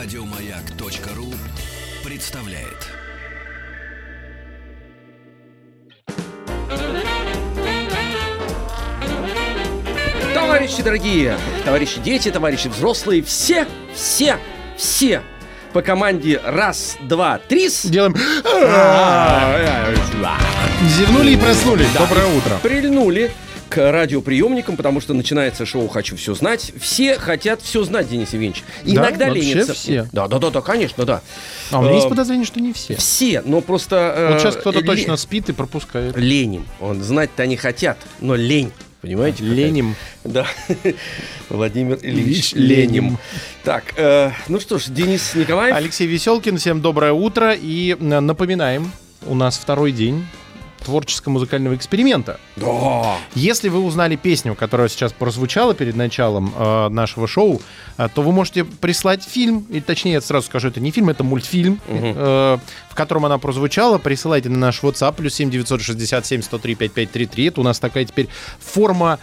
[0.00, 1.34] Радиомаяк.ру
[2.04, 2.86] представляет.
[10.32, 14.38] Товарищи дорогие, товарищи дети, товарищи взрослые, все, все,
[14.76, 15.20] все
[15.72, 17.68] по команде раз, два, три.
[17.82, 18.14] Делаем...
[20.86, 21.90] Зевнули и проснулись.
[21.98, 22.56] Доброе утро.
[22.62, 23.32] Прильнули
[23.68, 26.72] к радиоприемникам, потому что начинается шоу «Хочу все знать».
[26.80, 28.64] Все хотят все знать, Денис Евгеньевич.
[28.84, 29.74] Иногда вообще ленятся.
[29.74, 30.08] все?
[30.12, 31.22] Да, да, да, да, конечно, да.
[31.70, 32.96] А у меня есть Э, подозрение, что не все.
[32.96, 34.14] Все, но просто...
[34.16, 36.16] э, Вот сейчас кто-то точно спит и пропускает.
[36.16, 36.66] Леним.
[36.80, 38.72] Он знать-то они хотят, но лень.
[39.00, 39.44] Понимаете?
[39.44, 39.94] Леним.
[40.24, 40.46] Да.
[41.48, 42.52] Владимир Ильич.
[42.54, 43.16] Ленин.
[43.64, 45.74] Так, э, ну что ж, Денис Николаев.
[45.76, 47.54] Алексей Веселкин, всем доброе утро.
[47.54, 48.90] И напоминаем,
[49.26, 50.26] у нас второй день
[50.84, 52.38] творческо-музыкального эксперимента.
[52.56, 53.16] Да.
[53.34, 57.60] Если вы узнали песню, которая сейчас прозвучала перед началом э, нашего шоу,
[57.96, 61.24] э, то вы можете прислать фильм, или точнее, я сразу скажу, это не фильм, это
[61.24, 62.14] мультфильм, Мгм.
[62.16, 62.58] э,
[62.90, 63.98] в котором она прозвучала.
[63.98, 67.46] Присылайте на наш WhatsApp, плюс 7 967 103 5533.
[67.46, 68.28] Это у нас такая теперь
[68.60, 69.18] форма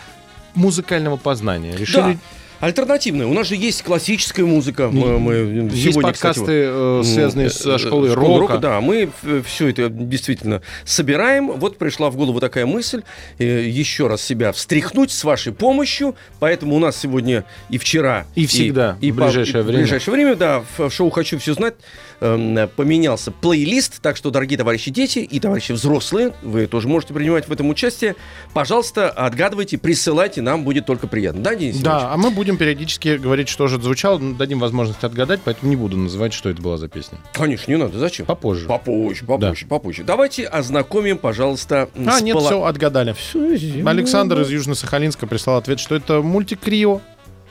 [0.54, 1.76] музыкального познания.
[1.76, 2.14] Решили...
[2.14, 2.20] Да.
[2.60, 3.28] Альтернативная.
[3.28, 4.90] У нас же есть классическая музыка.
[4.92, 5.34] Мы, мы
[5.72, 8.58] Есть сегодня, подкасты, кстати, э, связанные э, со э, школой школой рока.
[8.58, 9.10] Да, мы
[9.46, 11.52] все это действительно собираем.
[11.52, 13.04] Вот пришла в голову такая мысль
[13.40, 16.16] э, еще раз себя встряхнуть с вашей помощью.
[16.40, 19.82] Поэтому у нас сегодня и вчера И всегда, и, в по- ближайшее и в время.
[19.84, 21.76] ближайшее время, да, в шоу «Хочу все знать»
[22.22, 24.02] эм, поменялся плейлист.
[24.02, 28.16] Так что, дорогие товарищи дети и товарищи взрослые, вы тоже можете принимать в этом участие.
[28.54, 31.42] Пожалуйста, отгадывайте, присылайте, нам будет только приятно.
[31.42, 31.78] Да, Денис?
[31.80, 35.76] Да, а мы будем периодически говорить, что же звучало, ну, дадим возможность отгадать, поэтому не
[35.76, 37.18] буду называть, что это была за песня.
[37.34, 37.98] Конечно, не надо.
[38.00, 38.26] Зачем?
[38.26, 38.68] Попозже.
[38.68, 40.04] Попозже, попозже, попозже.
[40.04, 43.16] Давайте ознакомим, пожалуйста, А, нет, пола- все, отгадали.
[43.34, 43.92] Зимой.
[43.92, 47.02] Александр из Южно-Сахалинска прислал ответ, что это мультик Рио.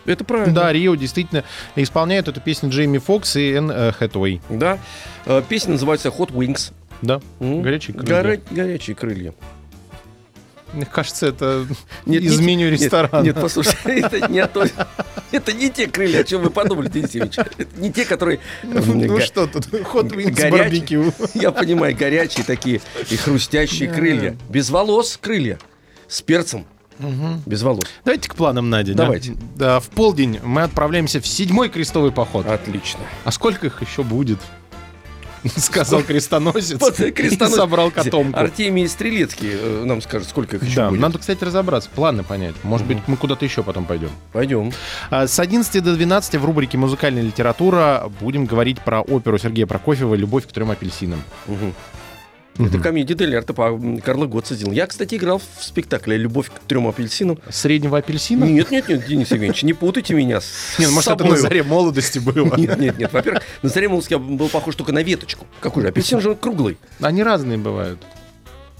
[0.06, 0.54] Это правильно.
[0.54, 1.44] Да, Рио действительно
[1.76, 4.42] исполняет эту песню Джейми Фокс и Энн э, Хэтэуэй.
[4.50, 4.78] Да.
[5.26, 6.72] Э, Песня называется Hot Wings.
[7.00, 7.62] Да, М?
[7.62, 8.14] горячие крылья.
[8.22, 9.34] Горо- Горячие крылья.
[10.74, 11.66] Мне кажется, это
[12.06, 13.22] Нет, из не- меню нет, ресторана.
[13.24, 14.66] Нет, послушай, это не то.
[15.32, 17.38] Это не те крылья, о чем вы подумали, Денис Евгеньевич.
[17.38, 18.40] Это не те, которые...
[18.62, 20.50] Ну, ну что тут, хот горячие.
[20.50, 21.12] барбекю.
[21.34, 22.80] Я понимаю, горячие такие
[23.10, 24.36] и хрустящие крылья.
[24.48, 25.58] Без волос крылья.
[26.08, 26.66] С перцем.
[27.46, 27.84] Без волос.
[28.04, 28.94] Давайте к планам на день.
[28.94, 28.98] а?
[28.98, 29.34] Давайте.
[29.56, 32.46] Да, в полдень мы отправляемся в седьмой крестовый поход.
[32.46, 33.00] Отлично.
[33.24, 34.38] А сколько их еще будет?
[35.56, 36.78] Сказал крестоносец.
[37.14, 37.56] Крестоносец.
[37.56, 38.38] собрал котомку.
[38.38, 41.00] Артемий Стрелецкий э, нам скажет, сколько их еще Да, будет.
[41.00, 42.54] надо, кстати, разобраться, планы понять.
[42.62, 44.10] Может быть, мы куда-то еще потом пойдем.
[44.32, 44.72] Пойдем.
[45.10, 50.14] А, С 11 до 12 в рубрике «Музыкальная литература» будем говорить про оперу Сергея Прокофьева
[50.14, 51.22] «Любовь к трем апельсинам».
[52.56, 52.68] Мгм.
[52.68, 54.72] Это комедия Дель Арте по Карла Готца сделал.
[54.72, 57.38] Я, кстати, играл в спектакле «Любовь к трем апельсинам».
[57.50, 58.44] Среднего апельсина?
[58.44, 60.46] Нет, нет, нет, Денис Евгеньевич, не путайте меня с
[60.78, 62.44] Нет, ну, может, это на заре молодости было.
[62.56, 63.12] Нет, нет, нет.
[63.12, 65.46] Во-первых, на заре молодости я был похож только на веточку.
[65.60, 65.88] Какой же?
[65.88, 66.78] Апельсин же он круглый.
[67.00, 68.00] Они разные бывают.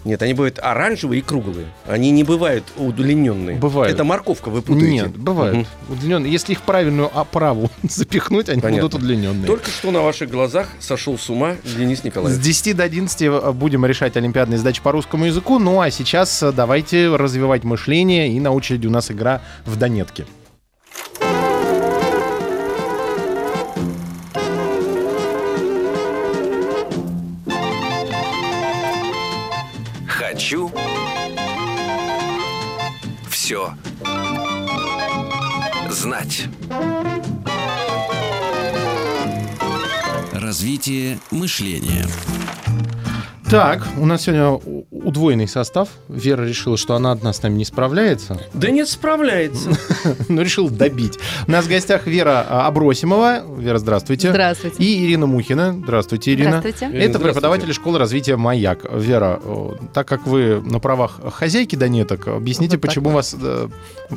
[0.05, 1.67] Нет, они бывают оранжевые и круглые.
[1.87, 3.57] Они не бывают удлиненные.
[3.57, 3.93] Бывают.
[3.93, 4.87] Это морковка, вы путаете.
[4.87, 5.57] Нет, бывают.
[5.57, 5.67] Мгм.
[5.89, 6.31] Удлиненные.
[6.33, 8.89] Если их правильную оправу запихнуть, они Понятно.
[8.89, 9.47] будут удлиненные.
[9.47, 12.43] Только что на ваших глазах сошел с ума Денис С Николаевич.
[12.43, 15.59] 10 до 11 будем решать олимпиадные задачи по русскому языку.
[15.59, 18.29] Ну а сейчас э, давайте развивать мышление.
[18.29, 20.27] И на очереди у нас игра в Донетке.
[33.45, 33.75] Все
[35.91, 36.47] знать.
[40.33, 42.07] Развитие мышления.
[43.51, 44.74] Так, у нас сегодня
[45.15, 45.89] удвоенный состав.
[46.09, 49.71] Вера решила, что она одна с нами не справляется, Да нет, справляется.
[50.29, 51.19] но решила добить.
[51.47, 53.45] У нас в гостях Вера а, Абросимова.
[53.57, 54.31] Вера, здравствуйте.
[54.31, 54.83] Здравствуйте.
[54.83, 55.73] И Ирина Мухина.
[55.73, 56.61] Здравствуйте, Ирина.
[56.61, 56.97] Здравствуйте.
[56.99, 58.85] Это преподаватель школы развития «Маяк».
[58.93, 63.69] Вера, о, так как вы на правах хозяйки Донеток, объясните, почему вас, э,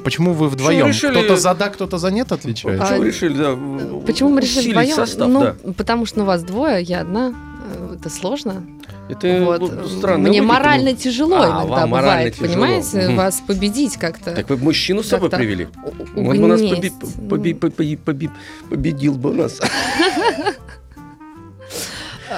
[0.03, 0.91] почему вы вдвоем?
[0.91, 2.81] Кто-то за да, кто-то за нет отвечает?
[2.81, 5.57] А, Почему вы решили, да, Почему мы решили вдвоем?
[5.63, 7.35] ну, потому что ну, вас двое, я одна.
[7.69, 8.63] Э, Это сложно.
[9.09, 9.71] Это вот.
[9.71, 10.29] ну, странно.
[10.29, 10.97] Мне морально ну.
[10.97, 12.47] тяжело А, иногда вам морально бывает, тяжело.
[12.53, 13.15] понимаете, Мгм.
[13.17, 14.31] вас победить как-то.
[14.31, 15.67] Так вы мужчину с собой привели.
[16.15, 16.93] у- Он бы нас угнесть.
[17.29, 18.29] поби- поби- поби- поби-
[18.69, 19.59] победил бы нас.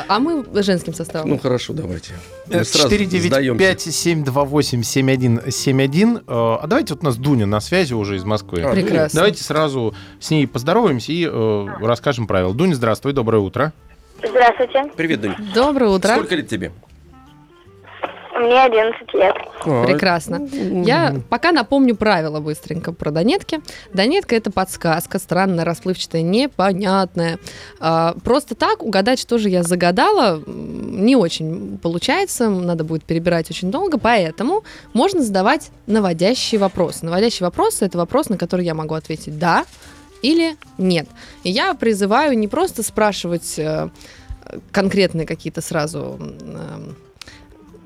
[0.07, 1.29] А мы женским составом.
[1.29, 2.11] Ну хорошо, давайте.
[2.49, 3.65] Э, Мы сразу сдаемся.
[3.65, 6.17] 495-728-7171.
[6.17, 8.61] Э, А давайте вот у нас Дуня на связи уже из Москвы.
[8.61, 9.17] А, Прекрасно.
[9.17, 12.53] Давайте сразу с ней поздороваемся и э, расскажем правила.
[12.53, 13.73] Дуня, здравствуй, доброе утро.
[14.23, 14.91] Здравствуйте.
[14.95, 15.35] Привет, Дань.
[15.53, 16.13] Доброе утро.
[16.13, 16.71] Сколько лет тебе?
[18.39, 19.35] Мне 11 лет.
[19.65, 20.47] А, Прекрасно.
[20.85, 23.59] Я пока напомню правила быстренько про донетки.
[23.93, 27.37] Донетка это подсказка, странная, расплывчатая, непонятная.
[27.81, 32.49] А, Просто так угадать, что же я загадала, не очень получается.
[32.49, 34.63] Надо будет перебирать очень долго, поэтому
[34.93, 37.05] можно задавать наводящие вопросы.
[37.05, 39.65] Наводящие вопросы это вопрос, на который я могу ответить да
[40.21, 41.07] или нет.
[41.43, 43.89] И я призываю не просто спрашивать э,
[44.71, 46.95] конкретные какие-то сразу м,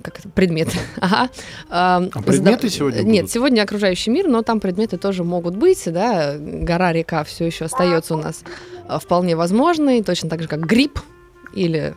[0.01, 0.77] как это, предметы.
[0.99, 1.29] Ага.
[1.69, 3.31] А предметы сегодня Нет, будут?
[3.31, 6.35] сегодня окружающий мир, но там предметы тоже могут быть, да.
[6.37, 8.43] Гора, река все еще остается у нас
[8.87, 10.99] а, вполне возможной, точно так же, как гриб
[11.53, 11.95] или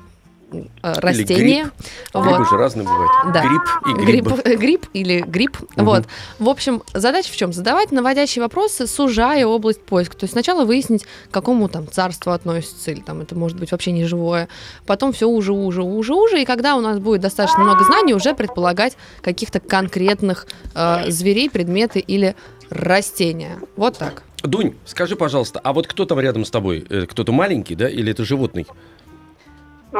[0.82, 1.70] а, растение.
[2.14, 2.48] Грибы Вот.
[2.48, 3.10] же разные бывают.
[3.32, 3.42] Да.
[3.42, 4.56] Гриб и Гриб, грибы.
[4.56, 5.58] гриб или гриб.
[5.76, 5.84] Мгм.
[5.84, 6.04] Вот.
[6.38, 7.52] В общем, задача в чем?
[7.52, 10.16] Задавать наводящие вопросы, сужая область поиска.
[10.16, 13.92] То есть сначала выяснить, к какому там царству относится, или там это может быть вообще
[13.92, 14.48] не живое.
[14.86, 16.42] Потом все уже, уже, уже, уже.
[16.42, 21.98] И когда у нас будет достаточно много знаний, уже предполагать каких-то конкретных э, зверей, предметы
[21.98, 22.36] или
[22.70, 23.58] растения.
[23.76, 24.22] Вот так.
[24.42, 26.84] Дунь, скажи, пожалуйста, а вот кто там рядом с тобой?
[26.88, 28.66] Э, Кто-то маленький, да, или это животный?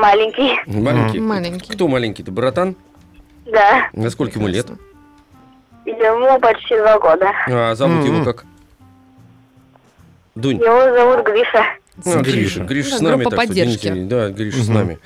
[0.01, 0.61] Маленький.
[0.67, 1.21] Маленький.
[1.21, 1.73] Маленький.
[1.73, 2.77] Кто маленький-то, братан?
[3.47, 3.89] Да.
[3.95, 4.67] На сколько ему лет?
[5.87, 7.31] Ему почти два года.
[7.49, 8.45] А зовут его как?
[10.35, 10.59] Дунь.
[10.59, 11.65] Его зовут Гриша.
[12.05, 12.65] А, Гриша.
[12.65, 13.23] Гриша, Да, с нами.
[13.23, 13.87] группа так что, поддержки.
[13.89, 14.75] извините, Да, Гриша с Мгм.
[14.75, 14.99] нами.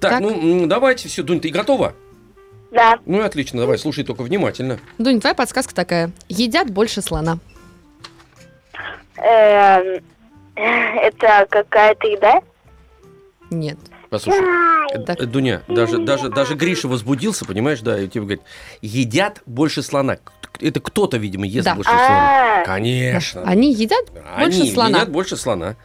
[0.00, 0.20] Так, Так.
[0.20, 1.92] ну давайте, все, Дунь, ты готова?
[2.70, 2.98] Да.
[3.04, 4.78] Ну и отлично, давай, слушай только внимательно.
[4.96, 6.10] Дунь, твоя подсказка такая.
[6.30, 7.36] Едят больше слона.
[9.18, 10.02] Эм,
[10.56, 12.40] Это какая-то еда?
[13.50, 13.76] Нет.
[14.12, 14.44] Послушай,
[15.06, 15.20] Так.
[15.22, 18.42] э, Дуня, даже, даже, даже Гриша возбудился, понимаешь, да, и тебе говорит,
[18.82, 20.18] едят больше слона.
[20.60, 21.74] Это кто-то, видимо, ест Да.
[21.74, 22.60] больше слона.
[22.60, 23.42] А, Конечно.
[23.46, 24.98] Они едят больше Они слона.
[24.98, 25.76] едят больше слона.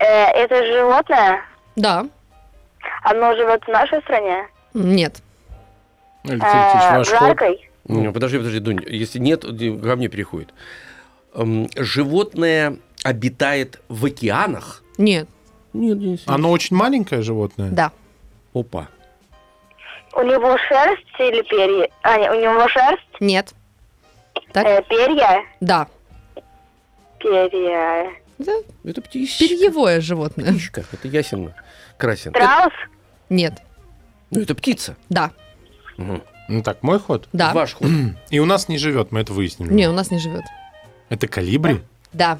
[0.00, 1.42] э, это животное?
[1.76, 2.08] Да.
[3.04, 4.48] Оно живет в нашей стране?
[4.74, 5.22] Нет.
[6.24, 7.70] Э, в жаркой?
[7.84, 10.52] Не, Подожди, подожди, Дунь, если нет, ко мне переходит.
[11.34, 14.82] Эм, Животное обитает в океанах?
[14.98, 15.28] Нет.
[15.74, 16.20] Нет, нет.
[16.26, 17.70] Оно очень маленькое животное?
[17.70, 17.92] Да.
[18.54, 18.88] Опа.
[20.14, 21.88] У него шерсть или перья?
[22.02, 23.02] А, нет, у него шерсть?
[23.20, 23.52] Нет.
[24.52, 24.64] Так?
[24.64, 25.44] Э, перья?
[25.60, 25.88] Да.
[27.18, 28.12] Перья.
[28.38, 28.52] Это
[28.84, 29.38] Это птичка.
[29.46, 30.52] перьевое животное.
[30.52, 31.52] Птичка, это ясен
[31.98, 32.30] красен.
[32.32, 32.72] Страус?
[33.28, 33.54] Нет.
[34.30, 34.96] Ну, это птица.
[35.08, 35.30] Да.
[35.96, 36.22] Мгм.
[36.48, 37.28] Ну так, мой ход.
[37.32, 37.52] Да.
[37.52, 37.88] Ваш ход.
[38.30, 39.72] И у нас не живет, мы это выяснили.
[39.72, 40.44] Не, у нас не живет.
[41.08, 41.80] Это калибри?
[42.12, 42.38] Да.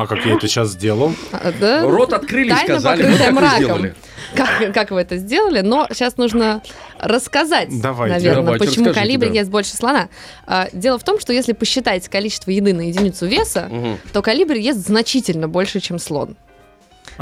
[0.00, 1.12] А как я это сейчас сделал?
[1.30, 1.82] А, да?
[1.82, 3.58] Рот открыли, Тайна, сказали, вот мраком.
[3.58, 3.94] сделали.
[4.34, 5.60] Как, как вы это сделали?
[5.60, 6.62] Но сейчас нужно
[6.98, 8.14] рассказать, Давайте.
[8.14, 9.34] наверное, Давайте, почему калибри да.
[9.34, 10.08] ест больше слона.
[10.46, 13.70] А, дело в том, что если посчитать количество еды на единицу веса,
[14.14, 16.34] то калибри ест значительно больше, чем слон.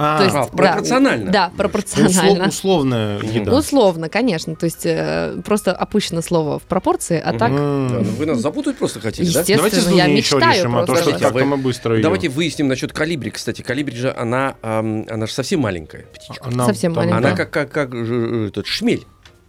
[0.01, 0.57] А, То есть, а, да.
[0.57, 1.33] пропорционально?
[1.33, 2.47] Да, услов- пропорционально.
[2.49, 3.53] условная еда.
[3.53, 4.55] Условно, конечно.
[4.55, 7.51] То есть э, просто опущено слово в пропорции, а так.
[7.51, 9.43] Да, ну Вы нас запутать просто хотите, да?
[9.57, 12.03] Давайте с я Дуней еще мечтаю решим, а то что как-то вы- мы быстро ее...
[12.03, 13.63] Давайте выясним насчет калибри, кстати.
[13.63, 16.47] Калибри же, она, она же совсем маленькая птичка.
[16.47, 17.17] Она Совсем маленькая.
[17.19, 19.05] Она как, как, как этот шмель,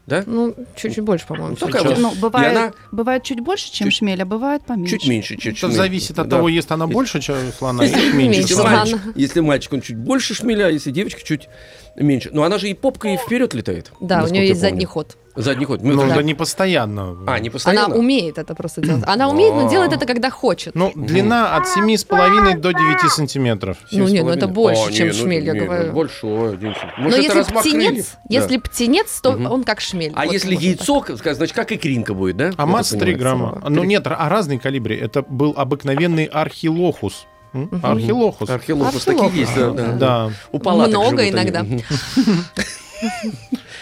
[0.10, 0.24] да?
[0.26, 1.56] ну, чуть-чуть больше, по-моему.
[1.60, 1.98] Ну, такая вот.
[1.98, 4.98] Ну, бывает, она- бывает чуть больше, чем Чуть- шмель, а бывает поменьше.
[4.98, 9.00] Чуть меньше, чуть Это зависит от того, ест она больше, чем слона, или Меньше мальчик,
[9.16, 11.48] если мальчик, он чуть больше шмеля, а если девочка, чуть
[12.04, 12.30] меньше.
[12.34, 13.92] Но она же и попкой вперед летает.
[14.00, 15.18] Да, у нее есть задний ход.
[15.36, 15.81] Задний ход.
[15.81, 17.16] Ну, Мы- да не постоянно.
[17.25, 17.86] А, не постоянно?
[17.86, 19.04] Она умеет это просто делать.
[19.07, 20.75] Она умеет, но делает это, когда хочет.
[20.75, 23.78] Ну, длина от 7,5 до 9 сантиметров.
[23.92, 25.94] Ну, не, ну это больше, А, чем не, ну, шмель, я не, ну, говорю.
[25.94, 26.76] Большое, Денис.
[26.97, 28.19] Но это если птенец, Да.
[28.30, 30.12] если птенец, то он как шмель.
[30.16, 32.52] А Вот если яйцо, как- значит, как икринка будет, да?
[32.57, 33.38] А масса так 3 понимаю.
[33.38, 33.69] грамма.
[33.69, 34.97] Ну нет, а разные калибри.
[34.97, 37.28] Это был обыкновенный архилохус.
[37.54, 38.50] Архилохус.
[38.50, 39.06] Архилопус Архилопус.
[39.06, 39.72] такие есть, да.
[39.72, 39.92] да.
[39.94, 40.32] Да.
[40.52, 41.66] У палаток Много живут иногда.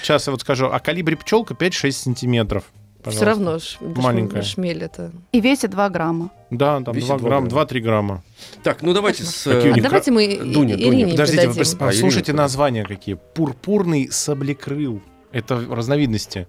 [0.01, 0.67] Сейчас я вот скажу.
[0.67, 2.63] А калибри пчелка 5-6 сантиметров.
[3.05, 4.41] Все равно ш- Маленькая.
[4.41, 5.11] шмель это.
[5.31, 6.29] И весит 2 грамма.
[6.49, 7.63] Да, там Весит 2 два грамма, грамма.
[7.65, 8.23] 2-3 грамма.
[8.63, 9.47] Так, ну давайте с...
[9.47, 10.75] А них давайте мы Дуня.
[10.75, 13.17] Ирине Подождите, А, послушайте названия какие.
[13.33, 15.01] Пурпурный саблекрыл.
[15.31, 16.47] Это разновидности.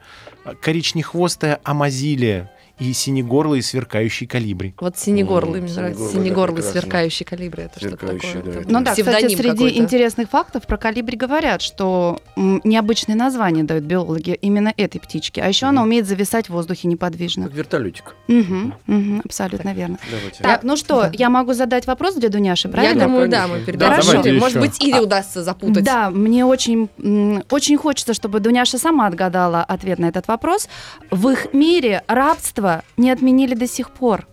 [0.61, 4.75] Коричнехвостая амазилия и синегорлый сверкающий калибри.
[4.80, 6.08] Вот синегорлый, мне нравится.
[6.12, 7.64] синегорлый, да, сверкающий калибри.
[7.64, 8.20] Это что-то такое.
[8.42, 9.78] да, Это Ну да, кстати, среди какой-то.
[9.78, 15.42] интересных фактов про калибри говорят, что необычные названия дают биологи именно этой птичке.
[15.42, 15.88] А еще она Мгм.
[15.88, 17.44] умеет зависать в воздухе неподвижно.
[17.47, 18.14] Как вертолетик.
[18.28, 19.99] Мгм, мгм, абсолютно верно.
[20.11, 20.42] Давайте.
[20.42, 21.11] Так, ну что, да.
[21.14, 23.04] я могу задать вопрос для Дуняши, Я правильно?
[23.06, 24.23] думаю, да, мы передадим.
[24.23, 24.32] Да.
[24.38, 25.82] Может быть, Ире удастся запутать.
[25.85, 26.88] Да, мне очень,
[27.50, 30.68] очень хочется, чтобы Дуняша сама отгадала ответ на этот вопрос.
[31.11, 34.27] В их мире рабство не отменили до сих пор.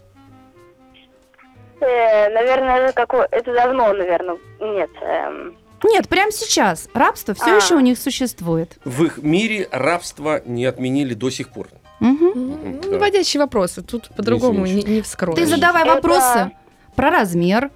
[1.81, 4.37] Э, наверное, это, давно, наверное.
[4.61, 4.89] Нет.
[5.01, 6.89] эм, Нет, прямо сейчас.
[6.93, 7.55] Рабство все А.
[7.57, 8.77] еще у них существует.
[8.85, 11.67] В их мире рабство не отменили до сих пор.
[11.99, 12.31] Мгм.
[12.35, 12.89] Ну, Да.
[12.89, 13.81] Наводящие вопросы.
[13.81, 15.37] Тут по-другому не, не вскроешь.
[15.37, 16.51] Ты задавай Это- вопросы
[16.95, 17.71] про размер,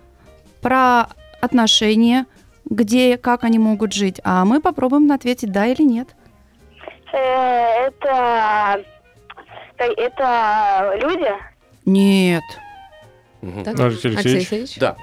[0.62, 1.08] про
[1.42, 2.26] отношения,
[2.66, 6.08] где, как они могут жить, а мы попробуем ответить да или нет.
[7.14, 8.84] Э, Это...
[9.86, 11.30] Это люди?
[11.86, 12.44] Нет.
[13.64, 14.52] Так, Алексей Алексей Алексеевич.
[14.52, 14.78] Алексеевич?
[14.80, 14.98] Да.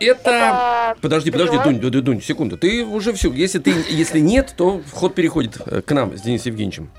[0.00, 0.30] Это...
[0.30, 0.96] Это...
[1.00, 1.58] Подожди, подожди.
[1.58, 2.56] Дунь, Дунь, Дунь, секунду.
[2.58, 3.32] Ты уже все.
[3.32, 6.90] Если ты, если нет, то вход переходит э, к нам с Денисом Евгеньевичем.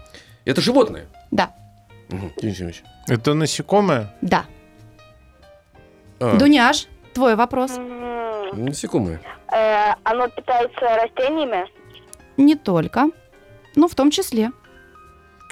[0.46, 1.06] Это животное.
[1.32, 1.54] Да.
[2.10, 2.84] Мгм, Денис Евгеньевич.
[3.08, 4.14] Это насекомое?
[4.22, 4.46] Да.
[6.20, 7.72] А, Дуняш, твой вопрос.
[7.78, 9.22] м, насекомое.
[9.52, 11.66] э, Оно питается растениями?
[12.38, 13.08] Не только,
[13.76, 14.52] но в том числе.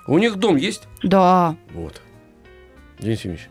[0.07, 0.87] У них дом есть?
[1.01, 1.55] Да.
[1.73, 2.01] Вот.
[2.99, 3.49] Денис Евгеньевич,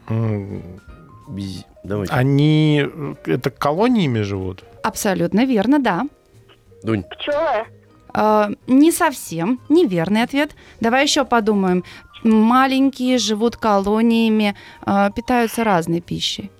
[1.84, 2.12] давайте.
[2.12, 4.64] Они э, это колониями живут?
[4.82, 6.06] Абсолютно верно, да.
[6.82, 7.04] Дунь.
[7.04, 7.66] Пчелы?
[8.14, 10.54] А, не совсем, неверный ответ.
[10.80, 11.84] Давай еще подумаем.
[12.22, 16.50] Маленькие живут колониями, а, питаются разной пищей.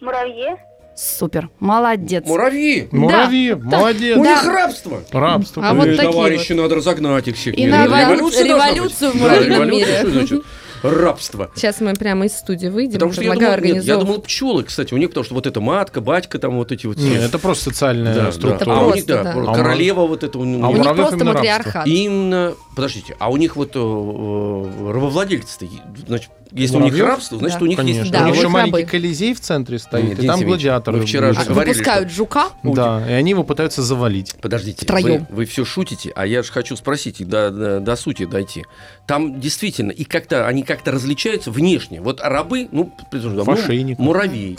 [0.00, 0.56] Муравьи?
[0.96, 2.24] Супер, молодец.
[2.26, 2.88] Муравьи!
[2.92, 4.16] Муравьи, молодец.
[4.16, 4.30] У Да.
[4.30, 5.00] них рабство!
[5.10, 5.68] Рабство.
[5.68, 7.54] А вот такие товарищи, надо разогнать их всех.
[7.54, 8.38] И должна быть.
[8.38, 10.42] революцию в Да, муравьином мире.
[10.84, 11.50] Рабство.
[11.54, 12.94] Сейчас мы прямо из студии выйдем.
[12.94, 15.58] Потому что я думал, нет, я думал пчелы, кстати, у них, потому что вот это
[15.62, 16.98] матка, батька, там вот эти вот.
[16.98, 18.32] Не, это просто социальная Да, да.
[18.32, 18.74] структура.
[18.74, 19.32] А у просто, них, да, да.
[19.32, 20.38] про- А у королева вот это.
[20.38, 21.86] у них- а У у них просто матриархат.
[21.86, 25.66] Именно, подождите, а у них вот э, э, рабовладельцы-то,
[26.06, 27.06] значит, если у них Муравьев?
[27.06, 27.64] рабство, значит, Да.
[27.64, 28.00] у них Конечно.
[28.00, 28.12] есть...
[28.12, 28.90] Да, у у них еще маленький рабы.
[28.90, 30.98] колизей в центре стоит, Нет, и там гладиаторы.
[30.98, 31.40] вы вчера же.
[31.40, 32.48] А, говорили, выпускают жука.
[32.62, 34.36] Да, и они его пытаются завалить.
[34.40, 35.26] Подождите, Втроем.
[35.30, 38.64] вы, все шутите, а я же хочу спросить и до, до, до сути дойти.
[39.06, 42.00] Там действительно, и как-то они как-то различаются внешне.
[42.00, 44.58] Вот рабы, ну, предположим, ну, муравей.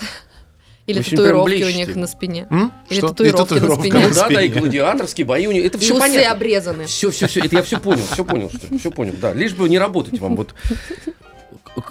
[0.87, 2.47] Или В общем, прям татуировки у них на спине.
[2.51, 2.71] М?
[2.89, 3.07] Или Что?
[3.09, 4.07] татуировки И на спине.
[4.07, 5.65] Ну да, да, и гладиаторские бои у них.
[5.65, 6.31] Это И все усы понятно.
[6.31, 6.85] обрезаны.
[6.85, 7.39] Все, все, все.
[7.39, 9.13] Это я все понял, все понял, что все понял.
[9.19, 10.35] Да, лишь бы не работать вам.
[10.35, 10.53] Вот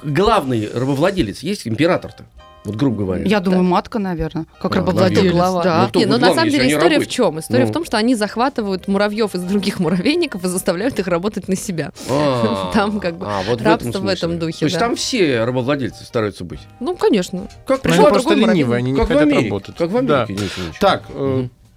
[0.05, 2.25] главный рабовладелец есть император-то.
[2.65, 3.25] Вот грубо говоря.
[3.27, 5.33] Я думаю, матка, наверное, как Да, рабовладелец.
[5.33, 5.63] Глава.
[5.63, 5.83] Да.
[5.83, 7.39] Ну, кто Не, вы ну на главный, самом деле они история в чем?
[7.39, 7.71] История Ну.
[7.71, 11.93] в том, что они захватывают муравьев из других муравейников и заставляют их работать на себя.
[12.09, 14.13] А, Там как бы а, вот рабство в смысле.
[14.13, 14.81] этом духе, То есть да.
[14.81, 16.61] там все рабовладельцы стараются быть.
[16.81, 17.49] Ну, конечно.
[17.67, 19.77] Как Пришел Они вот, просто ленивые, они не как в хотят работать.
[19.77, 20.23] Как в Да.
[20.23, 20.51] Америке.
[20.81, 21.03] Так,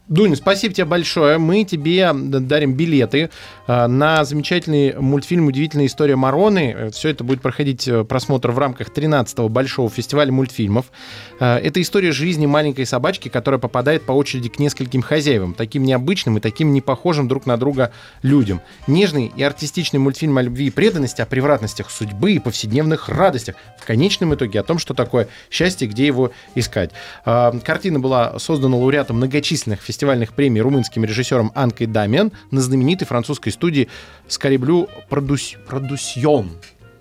[0.09, 0.13] э.
[0.13, 1.37] Дунь, спасибо тебе большое.
[1.37, 3.29] Мы тебе дарим билеты
[3.67, 6.91] э, на замечательный мультфильм «Удивительная история Мароны».
[6.91, 10.91] Все это будет проходить э, просмотр в рамках 13-го Большого фестиваля мультфильмов.
[11.39, 16.37] Э, Это история жизни маленькой собачки, которая попадает по очереди к нескольким хозяевам, таким необычным
[16.37, 18.61] и таким непохожим друг на друга людям.
[18.87, 23.55] Нежный и артистичный мультфильм о любви и преданности, о превратностях судьбы и повседневных радостях.
[23.77, 26.91] В конечном итоге о том, что такое счастье, где его искать.
[27.23, 33.87] Картина была создана лауреатом многочисленных фестивальных премий румынским режиссером Анкой Дамиан на знаменитой французской студии
[34.27, 35.55] Скориблю Продус...
[35.67, 36.51] Продусьон.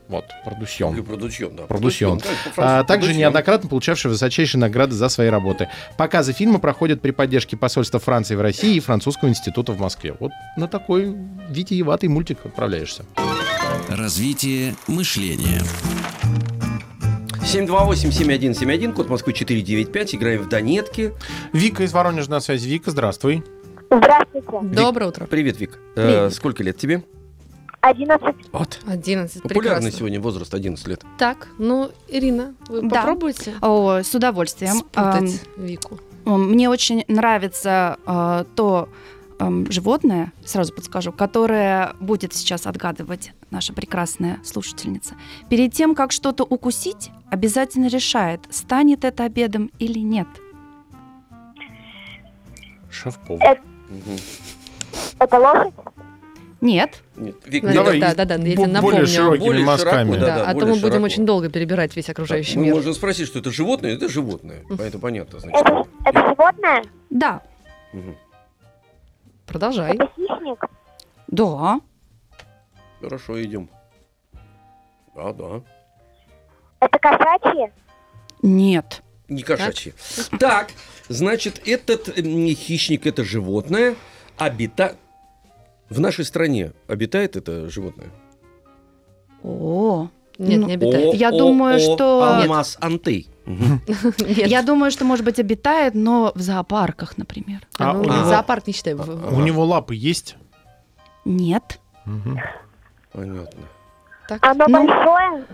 [0.09, 1.05] Вот, Продусьон.
[1.05, 1.65] Продусьон, да.
[1.65, 2.23] Продусьон.
[2.57, 3.19] А также продусьон.
[3.19, 5.69] неоднократно получавший высочайшие награды за свои работы.
[5.99, 10.15] Показы фильма проходят при поддержке посольства Франции в России и Французского института в Москве.
[10.19, 11.15] Вот на такой
[11.50, 13.05] витиеватый мультик отправляешься.
[13.88, 15.61] Развитие мышления.
[17.47, 21.15] 728-7171, код Москвы 495, играем в Донетки.
[21.53, 22.69] Вика из Воронежа на связи.
[22.69, 23.45] Вика, здравствуй.
[23.88, 24.49] Здравствуйте.
[24.75, 25.26] Доброе утро.
[25.26, 25.79] Привет, Вик.
[25.95, 26.35] Э, Привет.
[26.35, 27.05] сколько лет тебе?
[27.83, 28.35] 11.
[28.50, 28.81] Вот.
[28.88, 29.91] 11, Популярный прекрасно.
[29.93, 31.05] сегодня возраст 11 лет.
[31.19, 32.97] Так, ну, Ирина, вы Да.
[32.97, 34.79] попробуйте О, с удовольствием.
[34.79, 36.00] спутать Вику.
[36.25, 38.88] Ам, Мне очень нравится а, то
[39.38, 45.14] ам, животное, сразу подскажу, которое будет сейчас отгадывать наша прекрасная слушательница.
[45.49, 50.26] Перед тем, как что-то укусить, обязательно решает, станет это обедом или нет.
[52.90, 53.61] Шеф-повар.
[53.88, 54.16] Мгм.
[55.19, 55.75] Это лошадь?
[56.62, 57.02] Нет.
[57.16, 58.97] Нет, Вик, Да, Давай да, да, да, я тебе напомню.
[59.00, 60.12] более широкими Более мазками.
[60.14, 61.05] широко, Да, да, а то мы будем широко.
[61.05, 62.75] очень долго перебирать весь окружающий Мы мир.
[62.76, 64.62] можем спросить, что это животное, это животное.
[64.76, 65.61] Поэтому понятно, значит.
[65.61, 66.85] Это, это животное?
[67.11, 67.43] Да.
[67.93, 68.16] Мгм.
[69.47, 69.95] Продолжай.
[69.95, 70.65] Это хищник?
[71.29, 71.81] Да.
[73.00, 73.69] Хорошо, идем.
[75.15, 75.62] Да, да.
[76.81, 77.73] Это кошачьи?
[78.43, 79.03] Нет.
[79.29, 79.95] Не кошачьи.
[80.38, 80.69] Так,
[81.09, 83.97] значит, этот м, хищник, это животное,
[84.37, 84.97] обитает...
[85.88, 88.09] В нашей стране обитает это животное?
[89.43, 90.09] О.
[90.38, 91.15] Нет, Ну, не обитает.
[91.15, 93.29] Я думаю, что- Алмаз антей.
[94.26, 97.61] Я думаю, что, может быть, обитает, но в зоопарках, например.
[97.79, 99.00] А Ну, Зоопарк не считаем.
[99.00, 100.37] А, У него лапы есть?
[101.25, 101.81] Нет.
[103.12, 103.61] Понятно.
[104.29, 104.45] Так.
[104.45, 105.45] Оно Ну, большое?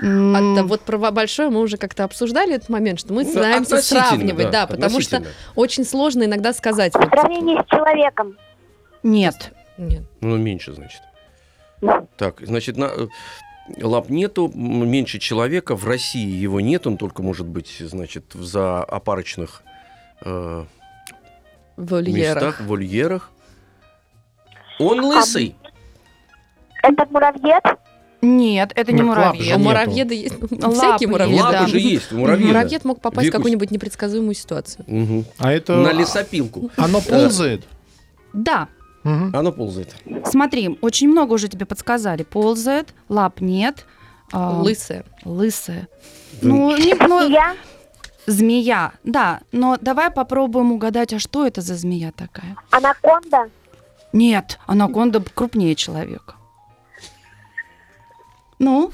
[0.00, 3.78] А, да, вот про большое мы уже как-то обсуждали этот момент, что мы Ну, стараемся
[3.82, 5.22] сравнивать, да, потому что
[5.54, 6.92] очень сложно иногда сказать.
[6.92, 8.36] В вот, сравнении с человеком?
[9.02, 9.52] Нет.
[9.76, 10.02] нет.
[10.20, 11.02] Ну, меньше, значит.
[12.16, 13.06] Так, значит, на- э,
[13.80, 15.76] лап нету, меньше человека.
[15.76, 19.62] В России его нет, он только может быть, значит, в зоопарочных
[20.22, 20.64] э,
[21.76, 22.34] вольерах.
[22.34, 23.30] местах, вольерах.
[24.78, 25.54] Он лысый.
[26.82, 27.64] Это муравьед?
[28.20, 29.54] Нет, это не Ну, муравьед.
[29.54, 29.60] А нету.
[29.60, 30.34] муравьеды есть.
[30.40, 31.42] Лапы Всякие муравьеды.
[31.42, 31.66] Лапы да.
[31.66, 32.48] же есть у муравьеда.
[32.48, 34.84] Муравьед мог попасть в какую-нибудь непредсказуемую ситуацию.
[35.38, 35.76] А это...
[35.76, 36.70] На лесопилку.
[36.76, 37.64] Оно ползает?
[38.32, 38.68] Да,
[39.04, 39.34] Мгм.
[39.36, 39.94] Оно ползает.
[40.24, 42.22] смотри, очень много уже тебе подсказали.
[42.24, 43.86] Ползает, лап нет.
[44.32, 45.04] а, Лысые.
[45.24, 45.88] Лысая.
[46.42, 47.56] Ну, не- ну, Я?
[48.26, 49.40] змея, да.
[49.52, 52.56] Но давай попробуем угадать, а что это за змея такая?
[52.70, 53.48] Анаконда?
[54.12, 56.34] Нет, анаконда крупнее человека.
[58.58, 58.92] Ну,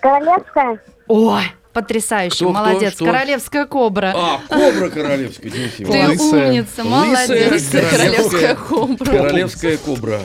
[0.00, 0.80] Королевская?
[1.08, 3.04] ой, потрясающе, Кто, кто, молодец, что?
[3.04, 4.12] королевская кобра.
[4.16, 7.50] А, кобра королевская, Ты умница, молодец.
[7.52, 9.04] Лысая королевская кобра.
[9.04, 10.20] Королевская кобра.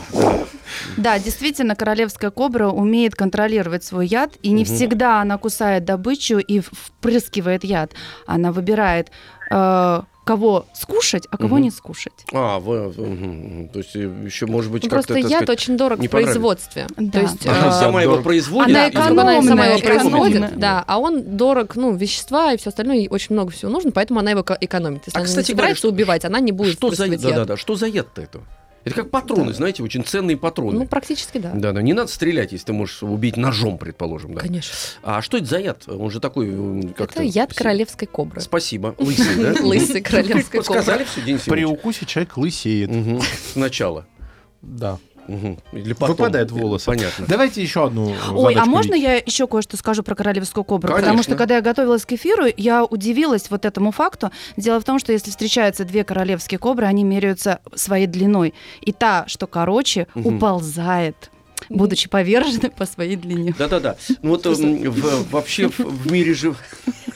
[0.98, 1.20] да.
[1.20, 4.74] Действительно, королевская кобра умеет контролировать свой яд, и не Мгм.
[4.76, 7.92] всегда она кусает добычу и впрыскивает яд.
[8.26, 9.10] Она выбирает,
[9.52, 11.64] э, кого скушать, а кого Мгм.
[11.64, 12.14] не скушать.
[12.32, 15.76] А, вы, мгм, то есть еще может быть Ну, как-то, Просто так яд сказать, очень
[15.76, 16.86] дорог не в производстве.
[16.98, 17.12] Да.
[17.12, 18.24] То есть Она А, сама его дорого.
[18.26, 18.76] производит.
[18.76, 20.60] Она бы она сама его экономная, производит, экономная.
[20.60, 24.20] да, а он дорог, ну, вещества и все остальное, и очень много всего нужно, поэтому
[24.20, 25.02] она его ко- экономит.
[25.08, 27.46] Если А, она кстати не говоря, собирается убивать, она не будет Что за, да, да,
[27.46, 28.40] да, что за яд-то это?
[28.92, 30.80] Это как патроны, знаете, очень ценные патроны.
[30.80, 31.52] Ну, практически да.
[31.54, 34.42] да, да, не надо стрелять, если ты можешь убить ножом, предположим, да.
[34.42, 34.76] Конечно.
[35.04, 35.88] А что это за яд?
[35.88, 37.22] Он же такой, м, как-то...
[37.22, 38.42] Это яд королевской кобры.
[38.42, 38.96] Спасибо.
[38.98, 39.54] Лысый, да?
[39.64, 40.76] Лысый королевской кобры.
[40.80, 42.92] Подсказали все, Денис При укусе человек лысеет.
[43.54, 44.06] Сначала.
[44.62, 45.00] Да.
[45.30, 45.60] Мгм.
[45.74, 46.16] Или потом.
[46.16, 46.86] Выпадают волосы.
[46.88, 47.26] Понятно.
[47.28, 50.94] Давайте еще одну Ой, а можно я еще кое-что скажу про королевскую кобру?
[50.94, 54.32] Потому что когда я готовилась к эфиру, я удивилась вот этому факту.
[54.58, 58.54] Дело в том, что если встречаются две королевские кобры, они меряются своей длиной.
[58.82, 61.30] И та, что короче, уползает,
[61.70, 63.54] будучи поверженной по своей длине.
[63.58, 63.98] Да-да-да.
[64.22, 66.58] Ну вот м, в- вообще в, в мире жив-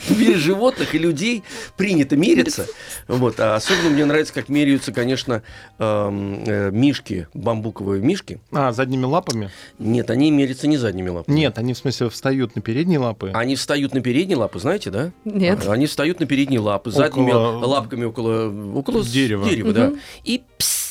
[0.08, 1.44] в мире животных и людей
[1.78, 2.68] принято мериться.
[3.08, 3.40] Вот.
[3.40, 5.44] А особенно мне нравится, как меряются, конечно,
[5.80, 8.40] эм, э, мишки, бамбуковые мишки.
[8.52, 9.50] А, задними лапами?
[9.80, 11.36] Нет, они мерятся не задними лапами.
[11.36, 13.32] Нет, они в смысле встают на передние лапы.
[13.34, 15.12] Они встают на передние лапы, знаете, да?
[15.26, 15.68] Нет.
[15.68, 19.46] Они встают на передние лапы, задними Около- лапками около, около с- Дерева.
[19.74, 19.88] да.
[19.90, 20.00] Мгм.
[20.24, 20.84] И пс.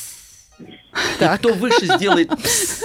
[1.18, 1.34] Так.
[1.36, 2.80] И кто выше сделает пс,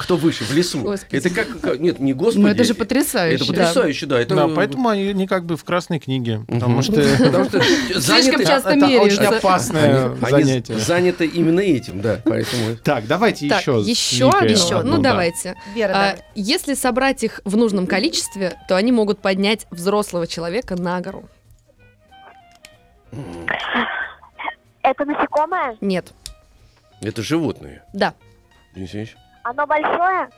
[0.00, 0.80] кто выше в лесу.
[0.80, 1.16] Господи.
[1.16, 2.42] Это как, как- нет, не господи.
[2.42, 3.36] Ну это же потрясающе.
[3.36, 4.18] Это потрясающе, да.
[4.18, 6.40] Это, Да, поэтому они не как бы в красной книге.
[6.48, 6.82] Потому Мгм.
[6.82, 7.60] что Потому что
[8.00, 9.28] Слишком часто это очень меряются.
[9.36, 10.78] опасное занятие.
[10.78, 12.20] заняты именно этим, да.
[12.24, 13.80] Поэтому Так, давайте еще.
[13.86, 14.30] еще?
[14.48, 15.10] Еще Ну, да.
[15.10, 15.54] давайте.
[15.74, 21.00] Вера, А, если собрать их в нужном количестве, то они могут поднять взрослого человека на
[21.00, 21.28] гору.
[24.82, 25.76] Это насекомое?
[25.80, 26.12] Нет.
[27.02, 27.82] это животные.
[27.92, 28.14] Да.
[28.74, 29.16] Денис Евгеньевич.
[29.42, 30.28] Оно большое?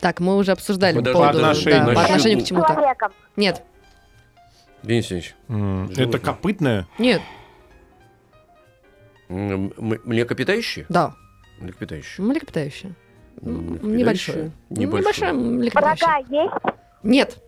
[0.00, 2.68] Так, мы уже обсуждали Подожди, по поводу- по отношению- да, по отношению к чему-то.
[2.74, 3.12] человеком?
[3.36, 3.62] Нет,
[4.82, 5.88] Денис Животное.
[6.06, 6.86] Это копытное?
[6.98, 7.20] нет,
[9.28, 10.86] м, м- Млекопитающие?
[10.88, 11.14] да,
[11.58, 12.24] Млекопитающие.
[12.26, 12.94] млекопитающее.
[13.42, 13.98] М, Млекопитающие?
[13.98, 14.52] Небольшое.
[14.70, 15.32] Небольшое.
[15.32, 16.24] Небольшое млекопитающее.
[16.44, 16.54] Есть?
[17.02, 17.38] Нет,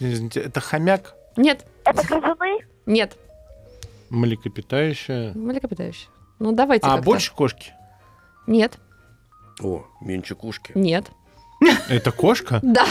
[0.00, 2.58] Извините, это хомяк нет, Это грызуны?
[2.86, 3.16] нет,
[4.10, 5.32] млекопитающее.
[5.34, 6.10] млекопитающее.
[6.38, 7.04] Ну, давайте А как-то.
[7.04, 7.72] больше кошки?
[8.46, 8.76] Нет,
[9.62, 10.72] О, меньше кушки.
[10.74, 11.06] нет.
[11.88, 12.58] Это кошка?
[12.62, 12.84] Да.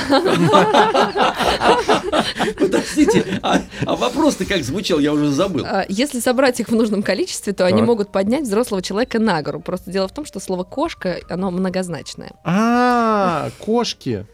[2.57, 5.65] Подождите, а, а вопрос-то как звучал, я уже забыл.
[5.65, 7.87] А, Если собрать их в нужном количестве, то они Так.
[7.87, 9.59] могут поднять взрослого человека на гору.
[9.59, 12.31] Просто дело в том, что слово кошка, оно многозначное.
[12.45, 14.25] А, кошки.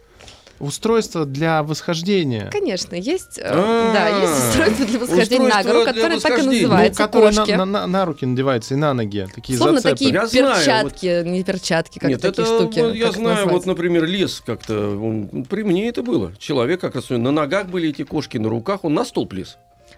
[0.59, 2.49] Устройство для восхождения.
[2.51, 6.31] Конечно, есть, э, А, да, есть устройство для восхождения на устройство гору, для которое так
[6.31, 6.61] и восхождения.
[6.61, 7.51] Ну, называется которые на, кошки.
[7.51, 9.27] на- на- на руки надеваются и на ноги.
[9.35, 9.95] Такие Словно зацепы.
[9.95, 12.79] такие Я знаю, перчатки, не перчатки, как Нет, такие это штуки.
[12.79, 13.67] вот я знаю, вот, называется?
[13.69, 14.97] например, лес как-то.
[14.97, 16.33] он- при мне это было.
[16.39, 19.57] Человек как раз на ногах были эти кошки, на руках, он на столб лез